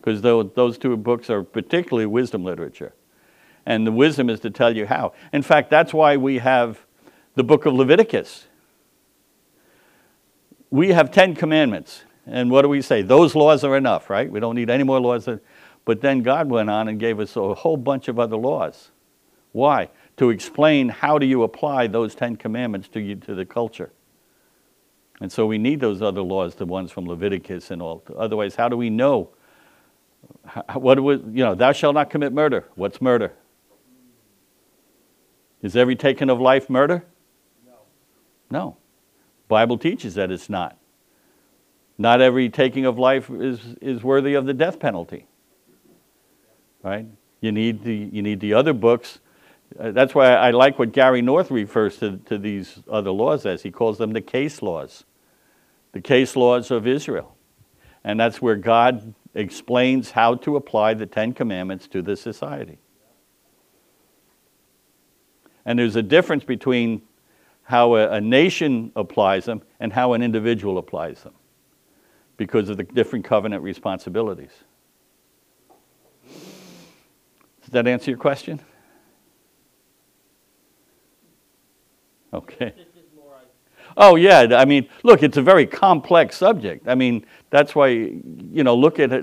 because 0.00 0.22
those 0.22 0.78
two 0.78 0.96
books 0.96 1.28
are 1.30 1.42
particularly 1.42 2.06
wisdom 2.06 2.44
literature, 2.44 2.94
and 3.66 3.84
the 3.86 3.92
wisdom 3.92 4.30
is 4.30 4.38
to 4.40 4.50
tell 4.50 4.76
you 4.76 4.86
how. 4.86 5.12
In 5.32 5.42
fact, 5.42 5.68
that's 5.68 5.92
why 5.92 6.16
we 6.16 6.38
have 6.38 6.86
the 7.34 7.42
book 7.42 7.66
of 7.66 7.74
Leviticus. 7.74 8.46
We 10.70 10.90
have 10.90 11.10
Ten 11.10 11.34
Commandments, 11.34 12.04
and 12.24 12.50
what 12.50 12.62
do 12.62 12.68
we 12.68 12.82
say? 12.82 13.02
Those 13.02 13.34
laws 13.34 13.64
are 13.64 13.76
enough, 13.76 14.08
right? 14.08 14.30
We 14.30 14.38
don't 14.38 14.54
need 14.54 14.70
any 14.70 14.84
more 14.84 15.00
laws. 15.00 15.28
But 15.88 16.02
then 16.02 16.20
God 16.20 16.50
went 16.50 16.68
on 16.68 16.86
and 16.86 17.00
gave 17.00 17.18
us 17.18 17.34
a 17.34 17.54
whole 17.54 17.78
bunch 17.78 18.08
of 18.08 18.18
other 18.18 18.36
laws. 18.36 18.90
Why? 19.52 19.88
To 20.18 20.28
explain 20.28 20.90
how 20.90 21.16
do 21.16 21.24
you 21.24 21.42
apply 21.44 21.86
those 21.86 22.14
Ten 22.14 22.36
Commandments 22.36 22.88
to, 22.88 23.00
you, 23.00 23.16
to 23.16 23.34
the 23.34 23.46
culture. 23.46 23.90
And 25.18 25.32
so 25.32 25.46
we 25.46 25.56
need 25.56 25.80
those 25.80 26.02
other 26.02 26.20
laws, 26.20 26.56
the 26.56 26.66
ones 26.66 26.92
from 26.92 27.06
Leviticus 27.06 27.70
and 27.70 27.80
all. 27.80 28.02
Otherwise, 28.18 28.54
how 28.54 28.68
do 28.68 28.76
we 28.76 28.90
know? 28.90 29.30
What 30.74 31.02
we, 31.02 31.14
you 31.14 31.42
know, 31.42 31.54
thou 31.54 31.72
shalt 31.72 31.94
not 31.94 32.10
commit 32.10 32.34
murder. 32.34 32.66
What's 32.74 33.00
murder? 33.00 33.32
Is 35.62 35.74
every 35.74 35.96
taking 35.96 36.28
of 36.28 36.38
life 36.38 36.68
murder? 36.68 37.06
No. 37.66 37.76
No. 38.50 38.76
Bible 39.48 39.78
teaches 39.78 40.16
that 40.16 40.30
it's 40.30 40.50
not. 40.50 40.76
Not 41.96 42.20
every 42.20 42.50
taking 42.50 42.84
of 42.84 42.98
life 42.98 43.30
is, 43.30 43.58
is 43.80 44.02
worthy 44.02 44.34
of 44.34 44.44
the 44.44 44.52
death 44.52 44.78
penalty. 44.78 45.26
Right? 46.82 47.06
You 47.40 47.52
need 47.52 47.82
the, 47.84 47.94
you 47.94 48.22
need 48.22 48.40
the 48.40 48.54
other 48.54 48.72
books. 48.72 49.20
Uh, 49.78 49.90
that's 49.90 50.14
why 50.14 50.34
I 50.34 50.50
like 50.50 50.78
what 50.78 50.92
Gary 50.92 51.22
North 51.22 51.50
refers 51.50 51.98
to, 51.98 52.18
to 52.26 52.38
these 52.38 52.78
other 52.90 53.10
laws 53.10 53.46
as. 53.46 53.62
He 53.62 53.70
calls 53.70 53.98
them 53.98 54.12
the 54.12 54.20
case 54.20 54.62
laws, 54.62 55.04
the 55.92 56.00
case 56.00 56.36
laws 56.36 56.70
of 56.70 56.86
Israel. 56.86 57.36
And 58.04 58.18
that's 58.18 58.40
where 58.40 58.56
God 58.56 59.14
explains 59.34 60.12
how 60.12 60.36
to 60.36 60.56
apply 60.56 60.94
the 60.94 61.06
Ten 61.06 61.32
Commandments 61.32 61.86
to 61.88 62.00
the 62.00 62.16
society. 62.16 62.78
And 65.66 65.78
there's 65.78 65.96
a 65.96 66.02
difference 66.02 66.44
between 66.44 67.02
how 67.64 67.96
a, 67.96 68.12
a 68.12 68.20
nation 68.20 68.90
applies 68.96 69.44
them, 69.44 69.60
and 69.78 69.92
how 69.92 70.14
an 70.14 70.22
individual 70.22 70.78
applies 70.78 71.22
them 71.22 71.34
because 72.38 72.70
of 72.70 72.78
the 72.78 72.84
different 72.84 73.26
covenant 73.26 73.62
responsibilities. 73.62 74.64
Does 77.68 77.72
that 77.74 77.86
answer 77.86 78.10
your 78.10 78.16
question? 78.16 78.60
Okay. 82.32 82.72
Oh 83.94 84.16
yeah, 84.16 84.56
I 84.56 84.64
mean, 84.64 84.88
look, 85.02 85.22
it's 85.22 85.36
a 85.36 85.42
very 85.42 85.66
complex 85.66 86.38
subject. 86.38 86.88
I 86.88 86.94
mean, 86.94 87.26
that's 87.50 87.74
why 87.74 87.88
you 87.88 88.64
know, 88.64 88.74
look 88.74 88.98
at 88.98 89.12
it. 89.12 89.22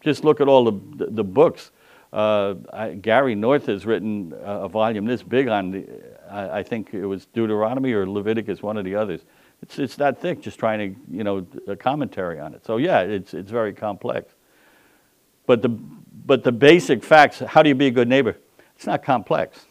Just 0.00 0.24
look 0.24 0.40
at 0.40 0.48
all 0.48 0.64
the 0.64 1.06
the 1.06 1.22
books. 1.22 1.70
Uh, 2.12 2.56
I, 2.72 2.94
Gary 2.94 3.36
North 3.36 3.66
has 3.66 3.86
written 3.86 4.34
a, 4.42 4.66
volume 4.66 5.04
this 5.04 5.22
big 5.22 5.46
on 5.46 5.70
the. 5.70 5.86
I, 6.28 6.58
I 6.58 6.62
think 6.64 6.94
it 6.94 7.06
was 7.06 7.26
Deuteronomy 7.26 7.92
or 7.92 8.08
Leviticus, 8.08 8.60
one 8.60 8.76
of 8.76 8.84
the 8.84 8.96
others. 8.96 9.20
It's 9.62 9.78
it's 9.78 9.94
that 9.96 10.20
thick, 10.20 10.40
just 10.40 10.58
trying 10.58 10.94
to 10.94 11.00
you 11.16 11.22
know 11.22 11.46
a 11.68 11.76
commentary 11.76 12.40
on 12.40 12.54
it. 12.54 12.66
So 12.66 12.78
yeah, 12.78 13.02
it's 13.02 13.34
it's 13.34 13.52
very 13.52 13.72
complex. 13.72 14.34
But 15.46 15.62
the 15.62 15.78
but 16.26 16.42
the 16.42 16.52
basic 16.52 17.04
facts. 17.04 17.38
How 17.38 17.62
do 17.62 17.68
you 17.68 17.74
be 17.74 17.86
a 17.86 17.90
good 17.90 18.08
neighbor? 18.08 18.36
It's 18.74 18.86
not 18.86 19.02
complex. 19.02 19.64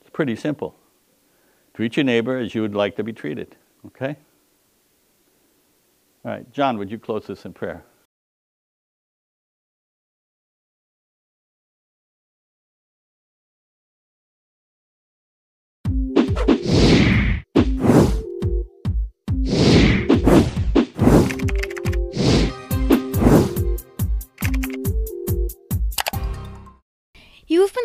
It's 0.00 0.10
pretty 0.10 0.34
simple. 0.34 0.74
Treat 1.74 1.96
your 1.96 2.04
neighbor 2.04 2.38
as 2.38 2.54
you 2.54 2.62
would 2.62 2.74
like 2.74 2.96
to 2.96 3.04
be 3.04 3.12
treated. 3.12 3.56
Okay? 3.86 4.16
All 6.24 6.32
right, 6.32 6.50
John, 6.52 6.78
would 6.78 6.90
you 6.90 6.98
close 6.98 7.26
this 7.26 7.44
in 7.44 7.52
prayer? 7.52 7.84